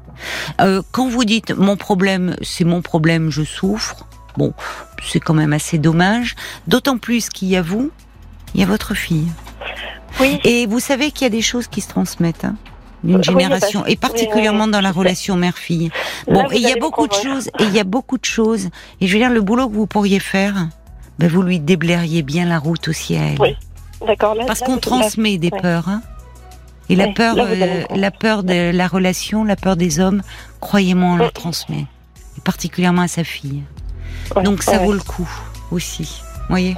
Euh, 0.59 0.81
quand 0.91 1.07
vous 1.07 1.25
dites 1.25 1.51
mon 1.51 1.77
problème, 1.77 2.35
c'est 2.41 2.63
mon 2.63 2.81
problème, 2.81 3.29
je 3.29 3.43
souffre, 3.43 4.07
bon, 4.35 4.51
c'est 5.03 5.19
quand 5.19 5.35
même 5.35 5.53
assez 5.53 5.77
dommage. 5.77 6.35
D'autant 6.65 6.97
plus 6.97 7.29
qu'il 7.29 7.49
y 7.49 7.55
a 7.55 7.61
vous, 7.61 7.91
il 8.55 8.61
y 8.61 8.63
a 8.63 8.65
votre 8.65 8.95
fille. 8.95 9.27
Oui. 10.19 10.39
Et 10.43 10.65
vous 10.65 10.79
savez 10.79 11.11
qu'il 11.11 11.21
y 11.21 11.27
a 11.27 11.29
des 11.29 11.43
choses 11.43 11.67
qui 11.67 11.81
se 11.81 11.89
transmettent. 11.89 12.45
Hein 12.45 12.55
d'une 13.01 13.23
génération 13.23 13.85
et 13.85 13.95
particulièrement 13.95 14.67
dans 14.67 14.81
la 14.81 14.91
relation 14.91 15.37
mère-fille. 15.37 15.89
Bon, 16.27 16.49
et 16.51 16.57
il 16.57 16.63
y 16.63 16.71
a 16.71 16.75
beaucoup 16.75 17.07
de 17.07 17.13
choses 17.13 17.47
et 17.59 17.63
il 17.63 17.73
y 17.73 17.79
a 17.79 17.85
beaucoup 17.85 18.17
de 18.17 18.25
choses 18.25 18.69
et 18.99 19.07
je 19.07 19.13
veux 19.13 19.19
dire 19.19 19.29
le 19.29 19.39
boulot 19.39 19.69
que 19.69 19.73
vous 19.75 19.87
pourriez 19.87 20.19
faire, 20.19 20.67
ben 21.17 21.29
vous 21.29 21.41
lui 21.41 21.61
déblairiez 21.61 22.23
bien 22.23 22.45
la 22.45 22.59
route 22.59 22.89
aussi 22.89 23.15
à 23.15 23.21
elle. 23.27 23.39
Oui. 23.39 23.55
Parce 24.47 24.61
qu'on 24.61 24.77
transmet 24.77 25.37
des 25.37 25.51
peurs. 25.51 25.89
Hein 25.89 26.01
et 26.89 26.95
la 26.95 27.09
peur, 27.09 27.35
euh, 27.37 27.83
la 27.95 28.11
peur 28.11 28.43
de 28.43 28.71
la 28.71 28.87
relation, 28.87 29.43
la 29.43 29.55
peur 29.55 29.75
des 29.75 29.99
hommes, 29.99 30.23
croyez-moi, 30.59 31.09
on 31.11 31.17
la 31.17 31.29
transmet. 31.29 31.85
Et 32.37 32.41
particulièrement 32.41 33.03
à 33.03 33.07
sa 33.07 33.23
fille. 33.23 33.63
Donc 34.43 34.63
ça 34.63 34.79
vaut 34.79 34.93
le 34.93 34.99
coup 34.99 35.29
aussi. 35.71 36.21
Voyez. 36.49 36.75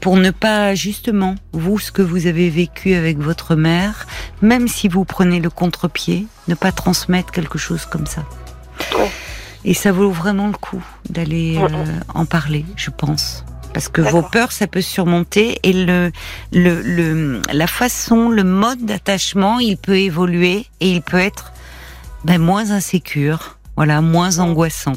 pour 0.00 0.16
ne 0.16 0.30
pas 0.30 0.74
justement 0.74 1.34
vous 1.52 1.78
ce 1.78 1.90
que 1.90 2.02
vous 2.02 2.26
avez 2.26 2.50
vécu 2.50 2.94
avec 2.94 3.18
votre 3.18 3.54
mère, 3.54 4.06
même 4.42 4.68
si 4.68 4.86
vous 4.88 5.04
prenez 5.04 5.40
le 5.40 5.50
contre-pied, 5.50 6.26
ne 6.48 6.54
pas 6.54 6.72
transmettre 6.72 7.32
quelque 7.32 7.58
chose 7.58 7.86
comme 7.86 8.06
ça. 8.06 8.24
Et 9.64 9.74
ça 9.74 9.92
vaut 9.92 10.10
vraiment 10.10 10.46
le 10.46 10.56
coup 10.56 10.82
d'aller 11.08 11.58
euh, 11.58 11.84
en 12.14 12.24
parler, 12.24 12.64
je 12.76 12.90
pense. 12.90 13.44
Parce 13.72 13.88
que 13.88 14.00
vos 14.00 14.22
peurs, 14.22 14.52
ça 14.52 14.66
peut 14.66 14.80
surmonter 14.82 15.58
et 15.62 15.72
le, 15.72 16.10
le, 16.52 16.82
le 16.82 17.40
la 17.52 17.66
façon, 17.66 18.28
le 18.28 18.44
mode 18.44 18.84
d'attachement, 18.84 19.58
il 19.60 19.76
peut 19.76 19.98
évoluer 19.98 20.66
et 20.80 20.90
il 20.90 21.02
peut 21.02 21.18
être 21.18 21.52
ben, 22.24 22.38
moins 22.38 22.70
insécure, 22.70 23.58
voilà, 23.76 24.00
moins 24.00 24.38
angoissant. 24.38 24.92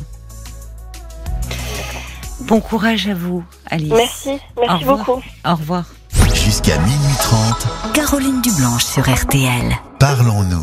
Bon 2.42 2.60
courage 2.60 3.08
à 3.08 3.14
vous, 3.14 3.44
Alice. 3.70 3.94
Merci, 3.94 4.32
merci 4.60 4.86
beaucoup. 4.86 5.22
Au 5.46 5.56
revoir. 5.56 5.86
Jusqu'à 6.34 6.78
minuit 6.80 7.16
30. 7.22 7.94
Caroline 7.94 8.42
Dublanche 8.42 8.84
sur 8.84 9.04
RTL. 9.10 9.72
Parlons-nous. 10.00 10.62